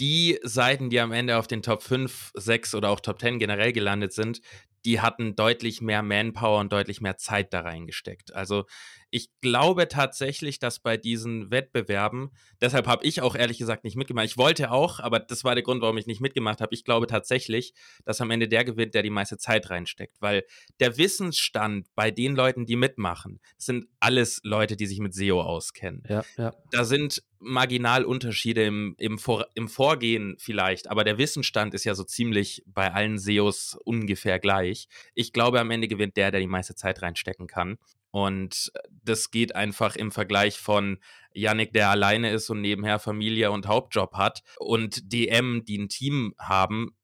[0.00, 3.72] die Seiten, die am Ende auf den Top 5, 6 oder auch Top 10 generell
[3.72, 4.40] gelandet sind,
[4.84, 8.34] die hatten deutlich mehr Manpower und deutlich mehr Zeit da reingesteckt.
[8.34, 8.64] Also
[9.10, 12.30] Ich glaube tatsächlich, dass bei diesen Wettbewerben,
[12.60, 14.26] deshalb habe ich auch ehrlich gesagt nicht mitgemacht.
[14.26, 16.74] Ich wollte auch, aber das war der Grund, warum ich nicht mitgemacht habe.
[16.74, 17.72] Ich glaube tatsächlich,
[18.04, 20.44] dass am Ende der gewinnt, der die meiste Zeit reinsteckt, weil
[20.80, 26.02] der Wissensstand bei den Leuten, die mitmachen, sind alles Leute, die sich mit SEO auskennen.
[26.08, 26.54] Ja, ja.
[26.70, 32.04] Da sind Marginalunterschiede im, im, Vor im Vorgehen vielleicht, aber der Wissensstand ist ja so
[32.04, 34.88] ziemlich bei allen SEOs ungefähr gleich.
[35.14, 37.78] Ich glaube, am Ende gewinnt der, der die meiste Zeit reinstecken kann.
[38.10, 40.98] Und das geht einfach im Vergleich von
[41.32, 46.34] Yannick, der alleine ist und nebenher Familie und Hauptjob hat, und DM, die ein Team
[46.38, 46.94] haben.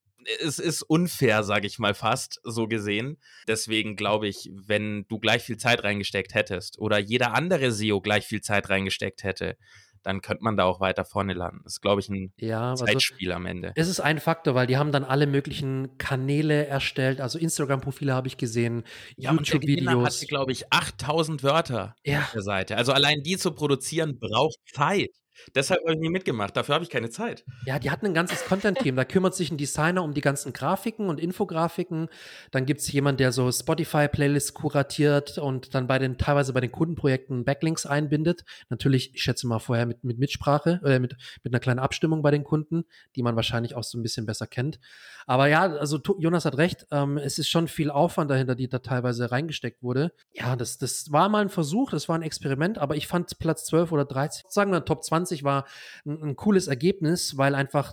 [0.41, 3.19] Es ist unfair, sage ich mal fast, so gesehen.
[3.47, 8.25] Deswegen glaube ich, wenn du gleich viel Zeit reingesteckt hättest oder jeder andere SEO gleich
[8.25, 9.59] viel Zeit reingesteckt hätte,
[10.05, 11.61] dann könnte man da auch weiter vorne landen.
[11.65, 13.73] Das ist, glaube ich, ein ja, Zeitspiel also, am Ende.
[13.75, 17.21] Es ist ein Faktor, weil die haben dann alle möglichen Kanäle erstellt.
[17.21, 18.85] Also Instagram-Profile habe ich gesehen,
[19.17, 20.23] ja, YouTube-Videos.
[20.23, 22.21] hat, glaube ich, 8000 Wörter ja.
[22.21, 22.77] auf der Seite.
[22.77, 25.11] Also allein die zu produzieren braucht Zeit.
[25.55, 26.57] Deshalb habe ich nie mitgemacht.
[26.57, 27.45] Dafür habe ich keine Zeit.
[27.67, 28.97] Ja, die hatten ein ganzes Content-Team.
[28.97, 32.09] Da kümmert sich ein Designer um die ganzen Grafiken und Infografiken.
[32.51, 36.73] Dann gibt es jemanden, der so Spotify-Playlists kuratiert und dann bei den, teilweise bei den
[36.73, 38.45] Kundenprojekten Backlinks einbindet.
[38.69, 42.31] Natürlich, ich schätze mal vorher mit, mit Mitsprache, äh, mit, mit einer kleinen Abstimmung bei
[42.31, 42.85] den Kunden,
[43.17, 44.79] die man wahrscheinlich auch so ein bisschen besser kennt.
[45.27, 46.87] Aber ja, also Jonas hat recht.
[46.91, 50.13] Ähm, es ist schon viel Aufwand dahinter, die da teilweise reingesteckt wurde.
[50.33, 53.65] Ja, das, das war mal ein Versuch, das war ein Experiment, aber ich fand Platz
[53.67, 55.65] 12 oder 13, sagen wir Top 20 20 war
[56.05, 57.93] ein, ein cooles Ergebnis, weil einfach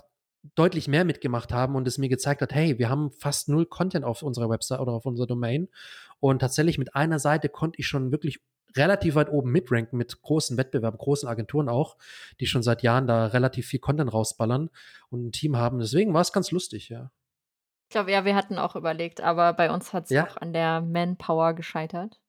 [0.54, 4.04] deutlich mehr mitgemacht haben und es mir gezeigt hat, hey, wir haben fast null Content
[4.04, 5.68] auf unserer Website oder auf unserer Domain.
[6.20, 8.40] Und tatsächlich mit einer Seite konnte ich schon wirklich
[8.76, 11.96] relativ weit oben mitranken mit großen Wettbewerben, großen Agenturen auch,
[12.40, 14.70] die schon seit Jahren da relativ viel Content rausballern
[15.10, 15.78] und ein Team haben.
[15.78, 17.10] Deswegen war es ganz lustig, ja.
[17.88, 20.26] Ich glaube, ja, wir hatten auch überlegt, aber bei uns hat es ja.
[20.26, 22.20] auch an der Manpower gescheitert.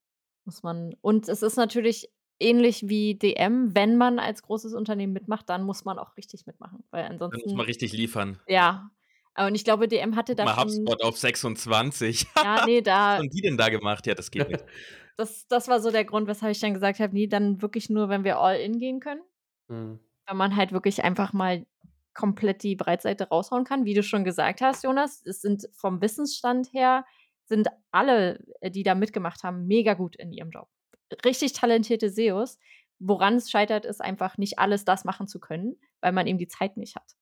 [0.43, 0.93] Muss man.
[0.99, 2.11] Und es ist natürlich
[2.43, 6.83] ähnlich wie DM, wenn man als großes Unternehmen mitmacht, dann muss man auch richtig mitmachen,
[6.91, 8.39] weil ansonsten Dann muss man richtig liefern.
[8.47, 8.91] Ja.
[9.35, 12.27] Und ich glaube, DM hatte da Mal HubSpot auf 26.
[12.43, 14.05] Ja, nee, da Was haben die denn da gemacht?
[14.05, 14.63] Ja, das geht nicht.
[15.15, 18.09] Das, das war so der Grund, weshalb ich dann gesagt habe, nee, dann wirklich nur,
[18.09, 19.21] wenn wir all in gehen können.
[19.67, 19.99] Mhm.
[20.25, 21.67] Wenn man halt wirklich einfach mal
[22.15, 23.85] komplett die Breitseite raushauen kann.
[23.85, 27.05] Wie du schon gesagt hast, Jonas, es sind vom Wissensstand her,
[27.45, 30.67] sind alle, äh, die da mitgemacht haben, mega gut in ihrem Job
[31.25, 32.59] richtig talentierte SEOs.
[32.99, 36.47] Woran es scheitert, ist einfach nicht alles das machen zu können, weil man eben die
[36.47, 37.15] Zeit nicht hat.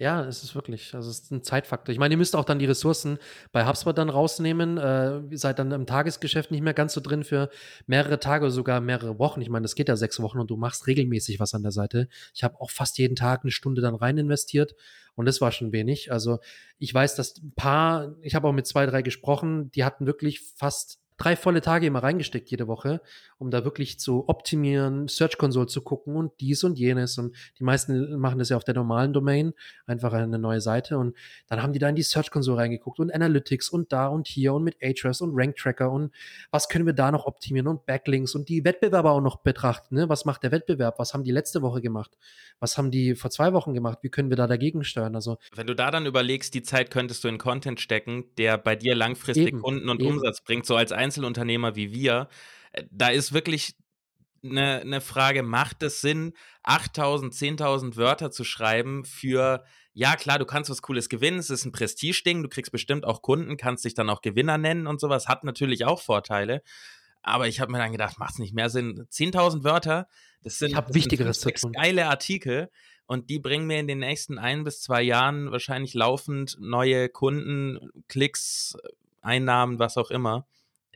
[0.00, 1.92] Ja, es ist wirklich, also es ist ein Zeitfaktor.
[1.92, 3.18] Ich meine, ihr müsst auch dann die Ressourcen
[3.52, 4.78] bei HubSpot dann rausnehmen.
[4.78, 7.50] Äh, ihr seid dann im Tagesgeschäft nicht mehr ganz so drin für
[7.86, 9.42] mehrere Tage oder sogar mehrere Wochen.
[9.42, 12.08] Ich meine, das geht ja sechs Wochen und du machst regelmäßig was an der Seite.
[12.32, 14.74] Ich habe auch fast jeden Tag eine Stunde dann rein investiert
[15.16, 16.10] und das war schon wenig.
[16.10, 16.38] Also
[16.78, 20.40] ich weiß, dass ein paar, ich habe auch mit zwei, drei gesprochen, die hatten wirklich
[20.56, 23.02] fast drei volle Tage immer reingesteckt jede Woche,
[23.38, 27.18] um da wirklich zu optimieren, Search Console zu gucken und dies und jenes.
[27.18, 29.52] Und die meisten machen das ja auf der normalen Domain,
[29.86, 30.96] einfach eine neue Seite.
[30.96, 31.14] Und
[31.46, 34.54] dann haben die da in die Search Console reingeguckt und Analytics und da und hier
[34.54, 36.10] und mit Ahrefs und Rank Tracker und
[36.50, 39.96] was können wir da noch optimieren und Backlinks und die Wettbewerber auch noch betrachten.
[39.96, 40.08] Ne?
[40.08, 40.98] Was macht der Wettbewerb?
[40.98, 42.16] Was haben die letzte Woche gemacht?
[42.60, 43.98] Was haben die vor zwei Wochen gemacht?
[44.02, 45.14] Wie können wir da dagegen steuern?
[45.14, 48.76] Also, wenn du da dann überlegst, die Zeit könntest du in Content stecken, der bei
[48.76, 50.10] dir langfristig eben, Kunden und eben.
[50.10, 52.28] Umsatz bringt, so als Einzelunternehmer wie wir,
[52.72, 53.74] äh, da ist wirklich
[54.42, 56.32] eine, eine Frage, macht es Sinn,
[56.62, 61.64] 8000, 10.000 Wörter zu schreiben für, ja klar, du kannst was Cooles gewinnen, es ist
[61.64, 65.28] ein Prestigeding, du kriegst bestimmt auch Kunden, kannst dich dann auch Gewinner nennen und sowas,
[65.28, 66.62] hat natürlich auch Vorteile.
[67.22, 69.06] Aber ich habe mir dann gedacht, macht es nicht mehr Sinn?
[69.10, 70.08] 10.000 Wörter,
[70.42, 72.70] das sind, ich das Wichtigeres sind zu geile Artikel
[73.04, 77.90] und die bringen mir in den nächsten ein bis zwei Jahren wahrscheinlich laufend neue Kunden,
[78.08, 78.74] Klicks,
[79.20, 80.46] Einnahmen, was auch immer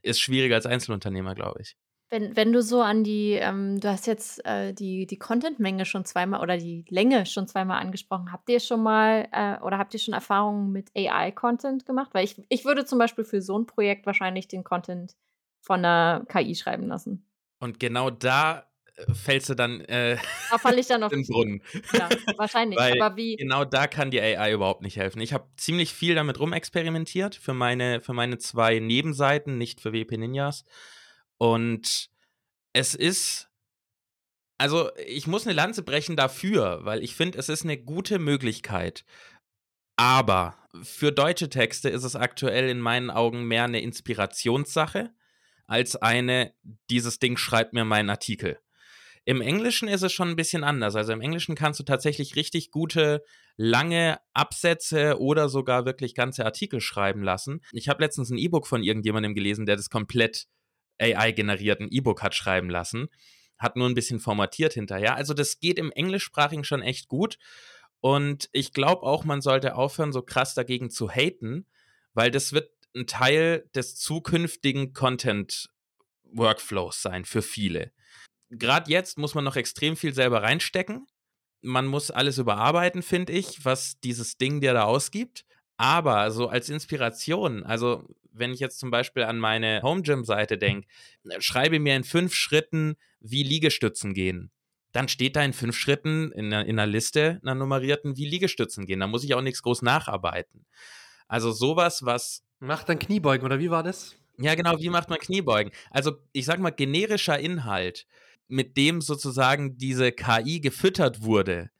[0.04, 1.76] ist schwieriger als Einzelunternehmer, glaube ich.
[2.10, 6.04] Wenn, wenn du so an die, ähm, du hast jetzt äh, die, die Content-Menge schon
[6.04, 8.30] zweimal oder die Länge schon zweimal angesprochen.
[8.30, 12.10] Habt ihr schon mal äh, oder habt ihr schon Erfahrungen mit AI-Content gemacht?
[12.12, 15.16] Weil ich, ich würde zum Beispiel für so ein Projekt wahrscheinlich den Content
[15.60, 17.26] von einer KI schreiben lassen.
[17.58, 18.70] Und genau da
[19.12, 20.16] fällst du dann äh,
[20.50, 21.62] da falle ich dann auf den Brunnen.
[21.92, 22.78] Ja, wahrscheinlich.
[22.78, 23.36] Weil aber wie?
[23.36, 25.20] Genau da kann die AI überhaupt nicht helfen.
[25.20, 30.16] Ich habe ziemlich viel damit rumexperimentiert für meine, für meine zwei Nebenseiten, nicht für WP
[30.16, 30.64] Ninjas.
[31.38, 32.10] Und
[32.72, 33.50] es ist.
[34.56, 39.04] Also, ich muss eine Lanze brechen dafür, weil ich finde, es ist eine gute Möglichkeit.
[39.96, 45.12] Aber für deutsche Texte ist es aktuell in meinen Augen mehr eine Inspirationssache
[45.66, 46.54] als eine,
[46.90, 48.58] dieses Ding schreibt mir meinen Artikel.
[49.26, 50.96] Im Englischen ist es schon ein bisschen anders.
[50.96, 53.24] Also im Englischen kannst du tatsächlich richtig gute,
[53.56, 57.62] lange Absätze oder sogar wirklich ganze Artikel schreiben lassen.
[57.72, 60.46] Ich habe letztens ein E-Book von irgendjemandem gelesen, der das komplett
[61.00, 63.08] AI-generierten E-Book hat schreiben lassen.
[63.58, 65.16] Hat nur ein bisschen formatiert hinterher.
[65.16, 67.38] Also das geht im Englischsprachigen schon echt gut.
[68.00, 71.64] Und ich glaube auch, man sollte aufhören, so krass dagegen zu haten,
[72.12, 77.90] weil das wird ein Teil des zukünftigen Content-Workflows sein für viele.
[78.50, 81.06] Gerade jetzt muss man noch extrem viel selber reinstecken.
[81.62, 85.44] Man muss alles überarbeiten, finde ich, was dieses Ding dir da ausgibt.
[85.76, 90.58] Aber so als Inspiration, also wenn ich jetzt zum Beispiel an meine Home Gym Seite
[90.58, 90.86] denke,
[91.38, 94.50] schreibe mir in fünf Schritten, wie Liegestützen gehen.
[94.92, 98.86] Dann steht da in fünf Schritten in einer, in einer Liste, einer nummerierten, wie Liegestützen
[98.86, 99.00] gehen.
[99.00, 100.66] Da muss ich auch nichts groß nacharbeiten.
[101.26, 102.44] Also sowas, was.
[102.60, 104.14] Macht dann Kniebeugen, oder wie war das?
[104.38, 105.72] Ja, genau, wie macht man Kniebeugen?
[105.90, 108.06] Also, ich sag mal, generischer Inhalt,
[108.48, 111.70] mit dem sozusagen diese KI gefüttert wurde,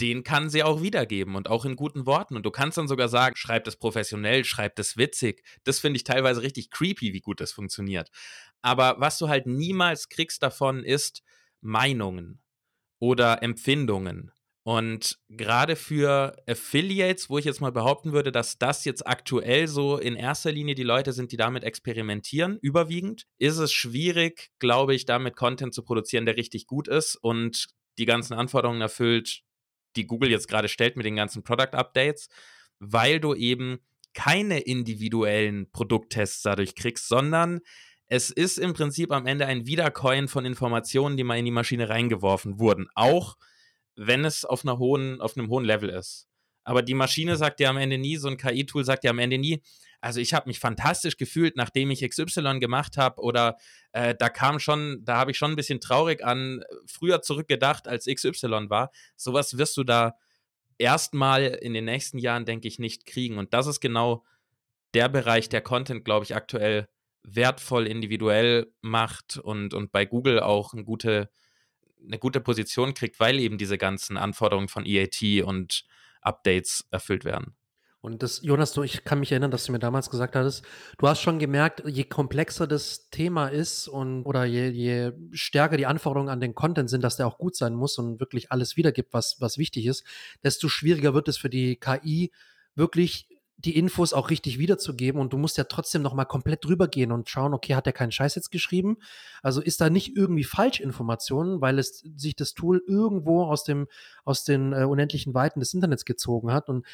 [0.00, 2.36] den kann sie auch wiedergeben und auch in guten Worten.
[2.36, 5.44] Und du kannst dann sogar sagen, schreib das professionell, schreib das witzig.
[5.64, 8.10] Das finde ich teilweise richtig creepy, wie gut das funktioniert.
[8.62, 11.22] Aber was du halt niemals kriegst davon, ist
[11.60, 12.40] Meinungen
[13.00, 14.30] oder Empfindungen.
[14.68, 19.96] Und gerade für Affiliates, wo ich jetzt mal behaupten würde, dass das jetzt aktuell so
[19.96, 25.06] in erster Linie die Leute sind, die damit experimentieren, überwiegend, ist es schwierig, glaube ich,
[25.06, 29.40] damit Content zu produzieren, der richtig gut ist und die ganzen Anforderungen erfüllt,
[29.96, 32.28] die Google jetzt gerade stellt mit den ganzen Product Updates,
[32.78, 33.78] weil du eben
[34.12, 37.60] keine individuellen Produkttests dadurch kriegst, sondern
[38.06, 41.88] es ist im Prinzip am Ende ein Wiedercoin von Informationen, die mal in die Maschine
[41.88, 43.38] reingeworfen wurden, auch
[43.98, 46.28] wenn es auf, einer hohen, auf einem hohen Level ist.
[46.64, 49.38] Aber die Maschine sagt dir am Ende nie, so ein KI-Tool sagt dir am Ende
[49.38, 49.62] nie,
[50.00, 53.56] also ich habe mich fantastisch gefühlt, nachdem ich XY gemacht habe oder
[53.92, 58.06] äh, da kam schon, da habe ich schon ein bisschen traurig an früher zurückgedacht, als
[58.06, 58.90] XY war.
[59.16, 60.14] Sowas wirst du da
[60.78, 63.38] erstmal in den nächsten Jahren, denke ich, nicht kriegen.
[63.38, 64.24] Und das ist genau
[64.94, 66.88] der Bereich, der Content, glaube ich, aktuell
[67.24, 71.28] wertvoll individuell macht und, und bei Google auch eine gute,
[72.06, 75.84] eine gute Position kriegt, weil eben diese ganzen Anforderungen von EAT und
[76.20, 77.54] Updates erfüllt werden.
[78.00, 80.64] Und das, Jonas, du, ich kann mich erinnern, dass du mir damals gesagt hattest,
[80.98, 85.86] du hast schon gemerkt, je komplexer das Thema ist und oder je, je stärker die
[85.86, 89.12] Anforderungen an den Content sind, dass der auch gut sein muss und wirklich alles wiedergibt,
[89.12, 90.04] was, was wichtig ist,
[90.44, 92.30] desto schwieriger wird es für die KI,
[92.76, 93.27] wirklich
[93.58, 97.10] die Infos auch richtig wiederzugeben und du musst ja trotzdem noch mal komplett drüber gehen
[97.10, 98.98] und schauen, okay, hat der keinen Scheiß jetzt geschrieben?
[99.42, 103.88] Also ist da nicht irgendwie Falschinformationen, weil es sich das Tool irgendwo aus dem
[104.24, 106.86] aus den äh, unendlichen Weiten des Internets gezogen hat und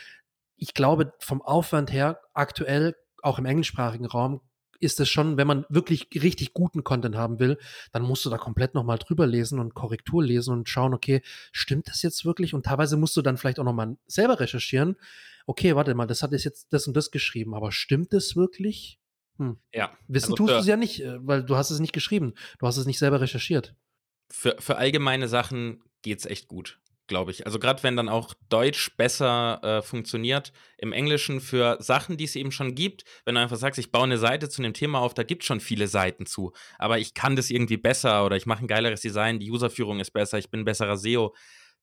[0.56, 4.40] ich glaube, vom Aufwand her aktuell, auch im englischsprachigen Raum,
[4.80, 7.58] ist es schon, wenn man wirklich richtig guten Content haben will,
[7.92, 11.88] dann musst du da komplett nochmal drüber lesen und Korrektur lesen und schauen, okay, stimmt
[11.88, 12.54] das jetzt wirklich?
[12.54, 14.96] Und teilweise musst du dann vielleicht auch nochmal selber recherchieren.
[15.46, 18.98] Okay, warte mal, das hat jetzt das und das geschrieben, aber stimmt das wirklich?
[19.38, 19.58] Hm.
[19.72, 19.96] Ja.
[20.08, 22.34] Wissen also tust du es ja nicht, äh, weil du hast es nicht geschrieben.
[22.58, 23.74] Du hast es nicht selber recherchiert.
[24.30, 27.46] Für, für allgemeine Sachen geht es echt gut glaube ich.
[27.46, 32.36] Also gerade wenn dann auch Deutsch besser äh, funktioniert, im Englischen für Sachen, die es
[32.36, 35.14] eben schon gibt, wenn du einfach sagst, ich baue eine Seite zu einem Thema auf,
[35.14, 38.46] da gibt es schon viele Seiten zu, aber ich kann das irgendwie besser oder ich
[38.46, 41.34] mache ein geileres Design, die Userführung ist besser, ich bin ein besserer SEO,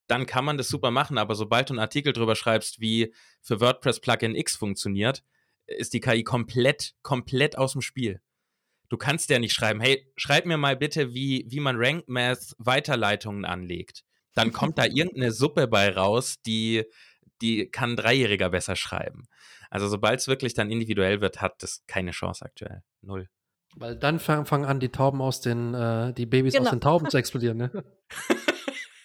[0.07, 3.59] dann kann man das super machen, aber sobald du einen Artikel drüber schreibst, wie für
[3.59, 5.23] WordPress Plugin X funktioniert,
[5.67, 8.21] ist die KI komplett, komplett aus dem Spiel.
[8.89, 12.55] Du kannst ja nicht schreiben, hey, schreib mir mal bitte, wie, wie man Rank Math
[12.57, 16.85] Weiterleitungen anlegt dann kommt da irgendeine Suppe bei raus, die,
[17.41, 19.27] die kann ein Dreijähriger besser schreiben.
[19.69, 22.83] Also sobald es wirklich dann individuell wird, hat das keine Chance aktuell.
[23.01, 23.29] Null.
[23.75, 26.65] Weil dann fangen an, die Tauben aus den, äh, die Babys genau.
[26.65, 27.71] aus den Tauben zu explodieren, ne?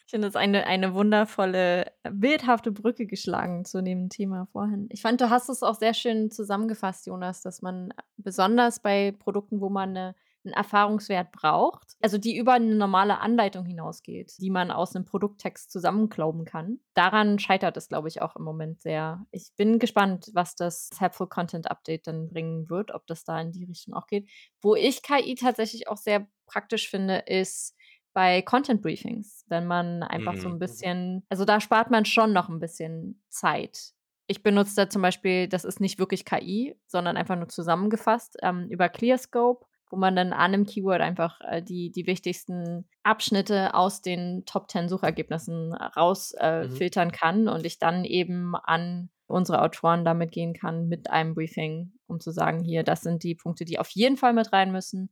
[0.07, 4.87] Ich finde das eine, eine wundervolle, bildhafte Brücke geschlagen zu dem Thema vorhin.
[4.91, 9.61] Ich fand, du hast es auch sehr schön zusammengefasst, Jonas, dass man besonders bei Produkten,
[9.61, 10.15] wo man eine
[10.47, 15.71] einen Erfahrungswert braucht, also die über eine normale Anleitung hinausgeht, die man aus einem Produkttext
[15.71, 16.79] zusammenklauben kann.
[16.95, 19.27] Daran scheitert es, glaube ich, auch im Moment sehr.
[19.33, 23.53] Ich bin gespannt, was das Helpful Content Update dann bringen wird, ob das da in
[23.53, 24.31] die Richtung auch geht.
[24.63, 27.76] Wo ich KI tatsächlich auch sehr praktisch finde, ist
[28.17, 30.41] bei Content Briefings, wenn man einfach mhm.
[30.41, 33.93] so ein bisschen, also da spart man schon noch ein bisschen Zeit.
[34.27, 38.69] Ich benutze da zum Beispiel, das ist nicht wirklich KI, sondern einfach nur zusammengefasst ähm,
[38.71, 44.03] über ClearScope wo man dann an einem Keyword einfach äh, die, die wichtigsten Abschnitte aus
[44.03, 47.17] den Top 10 Suchergebnissen rausfiltern äh, mhm.
[47.17, 52.19] kann und ich dann eben an unsere Autoren damit gehen kann mit einem Briefing, um
[52.19, 55.11] zu sagen, hier, das sind die Punkte, die auf jeden Fall mit rein müssen.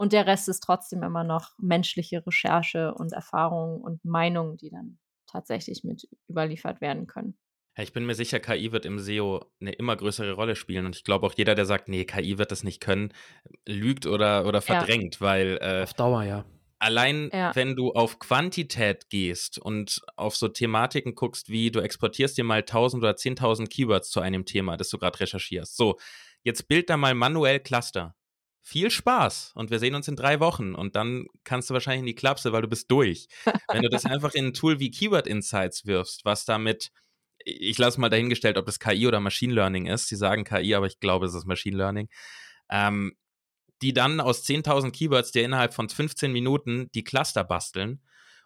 [0.00, 4.98] Und der Rest ist trotzdem immer noch menschliche Recherche und Erfahrung und Meinung, die dann
[5.26, 7.36] tatsächlich mit überliefert werden können.
[7.76, 10.86] ich bin mir sicher, KI wird im SEO eine immer größere Rolle spielen.
[10.86, 13.12] Und ich glaube auch jeder, der sagt, nee, KI wird das nicht können,
[13.66, 15.20] lügt oder, oder verdrängt, ja.
[15.20, 15.58] weil.
[15.60, 16.46] Äh, Auf Dauer, ja.
[16.78, 17.54] Allein, ja.
[17.54, 22.60] wenn du auf Quantität gehst und auf so Thematiken guckst, wie du exportierst dir mal
[22.60, 25.76] 1000 oder 10.000 Keywords zu einem Thema, das du gerade recherchierst.
[25.76, 25.98] So,
[26.42, 28.16] jetzt bild da mal manuell Cluster.
[28.62, 32.06] Viel Spaß und wir sehen uns in drei Wochen und dann kannst du wahrscheinlich in
[32.06, 33.28] die Klapse, weil du bist durch.
[33.68, 36.90] wenn du das einfach in ein Tool wie Keyword Insights wirfst, was damit,
[37.44, 40.08] ich lasse mal dahingestellt, ob das KI oder Machine Learning ist.
[40.08, 42.08] Sie sagen KI, aber ich glaube, es ist Machine Learning.
[42.68, 43.16] Ähm,
[43.82, 48.02] die dann aus 10.000 Keywords dir innerhalb von 15 Minuten die Cluster basteln.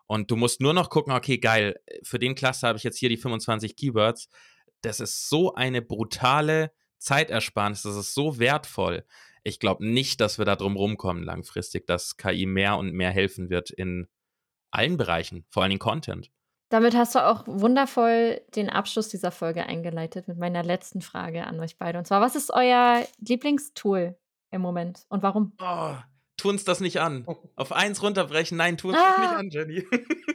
[0.07, 3.09] Und du musst nur noch gucken, okay, geil, für den Cluster habe ich jetzt hier
[3.09, 4.29] die 25 Keywords.
[4.83, 9.05] Das ist so eine brutale Zeitersparnis, das ist so wertvoll.
[9.45, 13.51] Ich glaube nicht, dass wir da drum rumkommen langfristig, dass KI mehr und mehr helfen
[13.51, 14.09] wird in
[14.71, 16.31] allen Bereichen, vor allem in Content.
[16.71, 21.61] Damit hast du auch wundervoll den Abschluss dieser Folge eingeleitet mit meiner letzten Frage an
[21.61, 21.99] euch beide.
[21.99, 24.17] Und zwar, was ist euer Lieblingstool
[24.55, 25.05] im Moment.
[25.09, 25.53] Und warum?
[25.61, 25.97] Oh,
[26.37, 27.27] tu uns das nicht an.
[27.57, 28.57] Auf eins runterbrechen.
[28.57, 29.15] Nein, tu uns ah.
[29.17, 29.87] das nicht an, Jenny.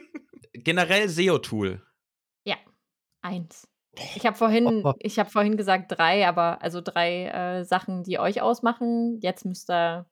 [0.52, 1.82] Generell SEO-Tool.
[2.44, 2.56] Ja,
[3.22, 3.66] eins.
[4.16, 8.40] Ich habe vorhin, ich hab vorhin gesagt drei, aber also drei äh, Sachen, die euch
[8.42, 9.18] ausmachen.
[9.20, 10.06] Jetzt müsst ihr.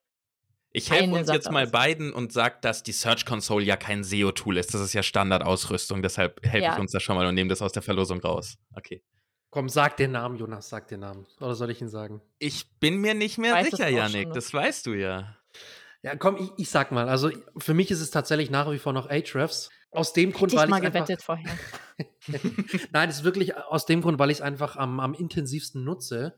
[0.70, 4.58] Ich helfe uns jetzt mal beiden und sage, dass die Search Console ja kein SEO-Tool
[4.58, 4.74] ist.
[4.74, 6.02] Das ist ja Standardausrüstung.
[6.02, 6.74] Deshalb helfe ja.
[6.74, 8.58] ich uns da schon mal und nehme das aus der Verlosung raus.
[8.74, 9.02] Okay.
[9.50, 11.26] Komm, sag den Namen, Jonas, sag den Namen.
[11.40, 12.20] Oder soll ich ihn sagen?
[12.38, 14.32] Ich bin mir nicht mehr Weiß sicher, Janik.
[14.34, 15.36] Das weißt du ja.
[16.02, 17.08] Ja, komm, ich, ich, sag mal.
[17.08, 19.70] Also für mich ist es tatsächlich nach wie vor noch Ahrefs.
[19.90, 21.50] Aus dem Grund, Hätte weil ich mal gewettet vorher.
[22.92, 26.34] Nein, es ist wirklich aus dem Grund, weil ich es einfach am, am intensivsten nutze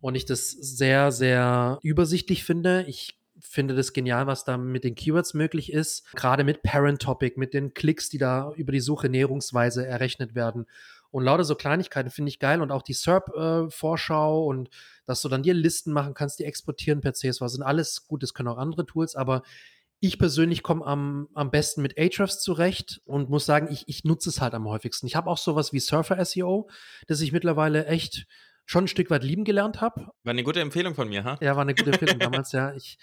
[0.00, 2.84] und ich das sehr, sehr übersichtlich finde.
[2.88, 6.10] Ich finde das genial, was da mit den Keywords möglich ist.
[6.14, 10.66] Gerade mit Parent Topic, mit den Klicks, die da über die Suche näherungsweise errechnet werden
[11.10, 14.70] und lauter so Kleinigkeiten finde ich geil und auch die SERP-Vorschau äh, und
[15.06, 18.34] dass du dann dir Listen machen kannst, die exportieren per CSV, sind alles gut, das
[18.34, 19.42] können auch andere Tools, aber
[20.00, 24.28] ich persönlich komme am, am besten mit Ahrefs zurecht und muss sagen, ich, ich nutze
[24.28, 25.06] es halt am häufigsten.
[25.06, 26.68] Ich habe auch sowas wie Surfer SEO,
[27.06, 28.26] das ich mittlerweile echt
[28.64, 30.10] schon ein Stück weit lieben gelernt habe.
[30.22, 31.38] War eine gute Empfehlung von mir, ha?
[31.40, 32.74] Ja, war eine gute Empfehlung damals, ja.
[32.74, 32.98] Ich,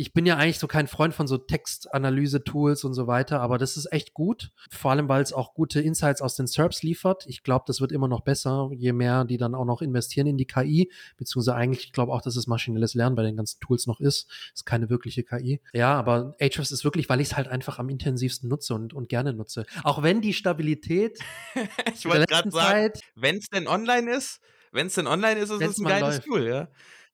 [0.00, 3.76] ich bin ja eigentlich so kein Freund von so Textanalyse-Tools und so weiter, aber das
[3.76, 4.52] ist echt gut.
[4.70, 7.24] Vor allem, weil es auch gute Insights aus den SERPs liefert.
[7.26, 10.36] Ich glaube, das wird immer noch besser, je mehr die dann auch noch investieren in
[10.36, 13.88] die KI, beziehungsweise eigentlich, ich glaube auch, dass es maschinelles Lernen bei den ganzen Tools
[13.88, 14.30] noch ist.
[14.54, 15.60] Ist keine wirkliche KI.
[15.72, 19.08] Ja, aber Ahrefs ist wirklich, weil ich es halt einfach am intensivsten nutze und, und
[19.08, 19.66] gerne nutze.
[19.82, 21.18] Auch wenn die Stabilität.
[21.92, 24.40] ich wollte gerade sagen, wenn es denn online ist,
[24.70, 26.26] wenn es denn online ist, ist es ein geiles läuft.
[26.26, 26.68] Tool, ja.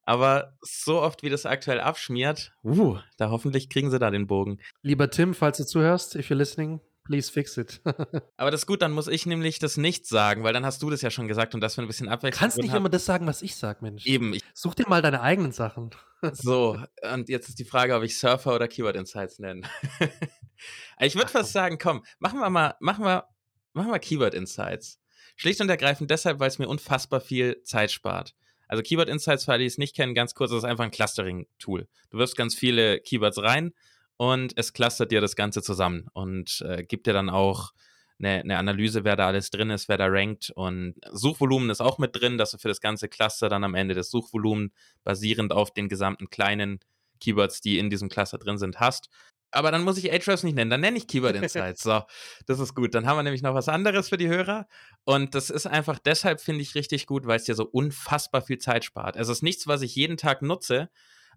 [0.05, 4.61] Aber so oft, wie das aktuell abschmiert, uh, da hoffentlich kriegen sie da den Bogen.
[4.83, 7.81] Lieber Tim, falls du zuhörst, if you're listening, please fix it.
[8.37, 10.91] Aber das ist gut, dann muss ich nämlich das nicht sagen, weil dann hast du
[10.91, 12.39] das ja schon gesagt und das für ein bisschen Abwechslung.
[12.39, 14.05] Du kannst nicht immer das sagen, was ich sag, Mensch.
[14.07, 14.37] Eben.
[14.53, 15.91] Such dir mal deine eigenen Sachen.
[16.33, 16.79] so,
[17.13, 19.63] und jetzt ist die Frage, ob ich Surfer oder Keyword Insights nenne.
[20.99, 23.29] ich würde fast sagen, komm, machen wir mal, machen wir,
[23.73, 25.01] machen wir Keyword Insights.
[25.37, 28.35] Schlicht und ergreifend deshalb, weil es mir unfassbar viel Zeit spart.
[28.69, 30.91] Also Keyword Insights, für alle, die es nicht kennen, ganz kurz, das ist einfach ein
[30.91, 31.87] Clustering-Tool.
[32.11, 33.73] Du wirfst ganz viele Keywords rein
[34.17, 37.73] und es clustert dir das Ganze zusammen und äh, gibt dir dann auch
[38.19, 41.99] eine, eine, Analyse, wer da alles drin ist, wer da rankt und Suchvolumen ist auch
[41.99, 45.73] mit drin, dass du für das ganze Cluster dann am Ende das Suchvolumen basierend auf
[45.73, 46.79] den gesamten kleinen
[47.21, 49.09] Keywords, die in diesem Cluster drin sind, hast
[49.55, 51.83] aber dann muss ich Ahrefs nicht nennen, dann nenne ich Keyword Insights.
[51.85, 52.03] So,
[52.47, 52.95] das ist gut.
[52.95, 54.67] Dann haben wir nämlich noch was anderes für die Hörer.
[55.05, 58.59] Und das ist einfach deshalb, finde ich, richtig gut, weil es dir so unfassbar viel
[58.59, 59.17] Zeit spart.
[59.17, 60.91] Es ist nichts, was ich jeden Tag nutze,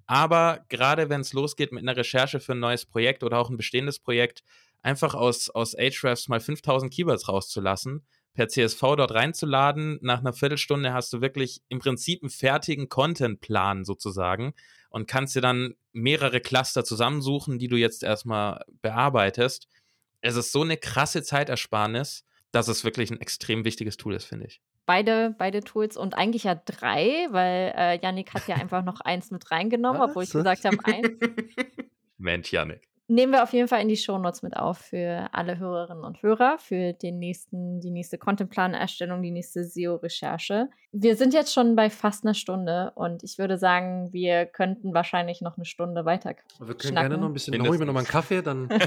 [0.05, 3.57] aber gerade wenn es losgeht mit einer Recherche für ein neues Projekt oder auch ein
[3.57, 4.43] bestehendes Projekt,
[4.81, 9.99] einfach aus, aus Ahrefs mal 5000 Keywords rauszulassen, per CSV dort reinzuladen.
[10.01, 14.53] Nach einer Viertelstunde hast du wirklich im Prinzip einen fertigen Contentplan sozusagen
[14.89, 19.67] und kannst dir dann mehrere Cluster zusammensuchen, die du jetzt erstmal bearbeitest.
[20.21, 24.47] Es ist so eine krasse Zeitersparnis, dass es wirklich ein extrem wichtiges Tool ist, finde
[24.47, 24.61] ich.
[24.85, 29.31] Beide, beide Tools und eigentlich ja drei, weil äh, Yannick hat ja einfach noch eins
[29.31, 30.09] mit reingenommen, Was?
[30.09, 31.09] obwohl ich gesagt habe eins.
[32.17, 36.03] Mensch, Yannick nehmen wir auf jeden Fall in die Shownotes mit auf für alle Hörerinnen
[36.03, 40.69] und Hörer, für den nächsten, die nächste Contentplanerstellung, die nächste SEO-Recherche.
[40.91, 45.41] Wir sind jetzt schon bei fast einer Stunde und ich würde sagen, wir könnten wahrscheinlich
[45.41, 46.35] noch eine Stunde weiter.
[46.59, 47.09] Wir können schnacken.
[47.09, 48.69] gerne noch ein bisschen, dann hol ich mir noch mal einen Kaffee, dann.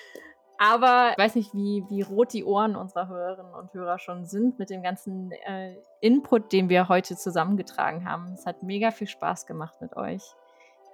[0.62, 4.58] Aber ich weiß nicht, wie, wie rot die Ohren unserer Hörerinnen und Hörer schon sind
[4.58, 8.34] mit dem ganzen äh, Input, den wir heute zusammengetragen haben.
[8.34, 10.22] Es hat mega viel Spaß gemacht mit euch.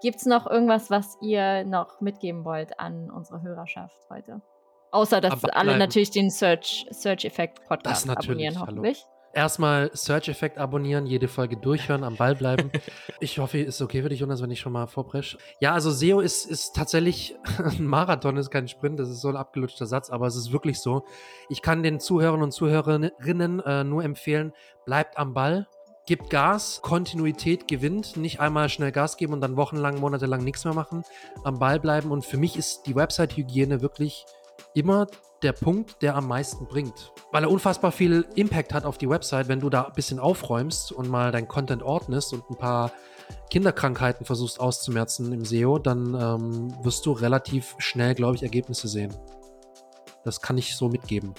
[0.02, 4.42] Gibt es noch irgendwas, was ihr noch mitgeben wollt an unsere Hörerschaft heute?
[4.90, 9.04] Außer, dass alle natürlich den Search, Search Effect Podcast abonnieren, hoffentlich.
[9.04, 9.16] Hallo.
[9.34, 12.70] Erstmal Search Effect abonnieren, jede Folge durchhören, am Ball bleiben.
[13.20, 15.36] ich hoffe, ist okay für dich, Jonas, wenn ich schon mal vorpresche.
[15.60, 19.36] Ja, also SEO ist, ist tatsächlich ein Marathon, ist kein Sprint, das ist so ein
[19.36, 21.04] abgelutschter Satz, aber es ist wirklich so.
[21.50, 24.54] Ich kann den Zuhörern und Zuhörerinnen äh, nur empfehlen,
[24.86, 25.68] bleibt am Ball,
[26.06, 30.74] gibt Gas, Kontinuität gewinnt, nicht einmal schnell Gas geben und dann wochenlang, monatelang nichts mehr
[30.74, 31.02] machen,
[31.44, 32.12] am Ball bleiben.
[32.12, 34.24] Und für mich ist die Website-Hygiene wirklich
[34.72, 35.08] immer
[35.42, 37.12] der Punkt, der am meisten bringt.
[37.32, 40.92] Weil er unfassbar viel Impact hat auf die Website, wenn du da ein bisschen aufräumst
[40.92, 42.92] und mal dein Content ordnest und ein paar
[43.50, 49.14] Kinderkrankheiten versuchst auszumerzen im SEO, dann ähm, wirst du relativ schnell, glaube ich, Ergebnisse sehen.
[50.24, 51.34] Das kann ich so mitgeben.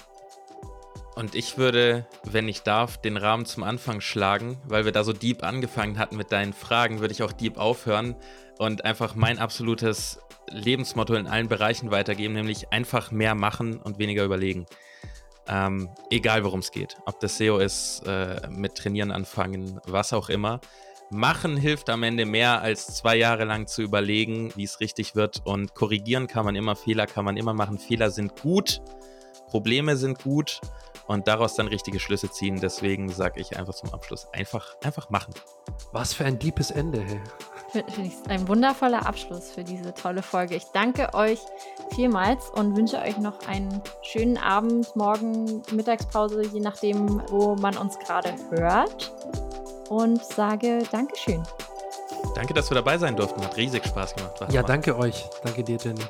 [1.18, 5.12] Und ich würde, wenn ich darf, den Rahmen zum Anfang schlagen, weil wir da so
[5.12, 8.14] deep angefangen hatten mit deinen Fragen, würde ich auch deep aufhören
[8.58, 14.24] und einfach mein absolutes Lebensmotto in allen Bereichen weitergeben, nämlich einfach mehr machen und weniger
[14.24, 14.66] überlegen.
[15.48, 16.96] Ähm, egal worum es geht.
[17.04, 20.60] Ob das SEO ist, äh, mit Trainieren anfangen, was auch immer.
[21.10, 25.42] Machen hilft am Ende mehr als zwei Jahre lang zu überlegen, wie es richtig wird.
[25.44, 27.80] Und korrigieren kann man immer, Fehler kann man immer machen.
[27.80, 28.80] Fehler sind gut,
[29.48, 30.60] Probleme sind gut
[31.06, 32.60] und daraus dann richtige Schlüsse ziehen.
[32.60, 35.34] Deswegen sage ich einfach zum Abschluss, einfach, einfach machen.
[35.92, 37.20] Was für ein deepes Ende, hey.
[37.70, 40.56] Finde ich ein wundervoller Abschluss für diese tolle Folge.
[40.56, 41.38] Ich danke euch
[41.94, 47.98] vielmals und wünsche euch noch einen schönen Abend, morgen, Mittagspause, je nachdem, wo man uns
[47.98, 49.12] gerade hört.
[49.90, 51.42] Und sage Dankeschön.
[52.34, 53.42] Danke, dass wir dabei sein durften.
[53.42, 54.34] Hat riesig Spaß gemacht.
[54.50, 55.24] ja, danke euch.
[55.42, 56.04] Danke dir, Jenny.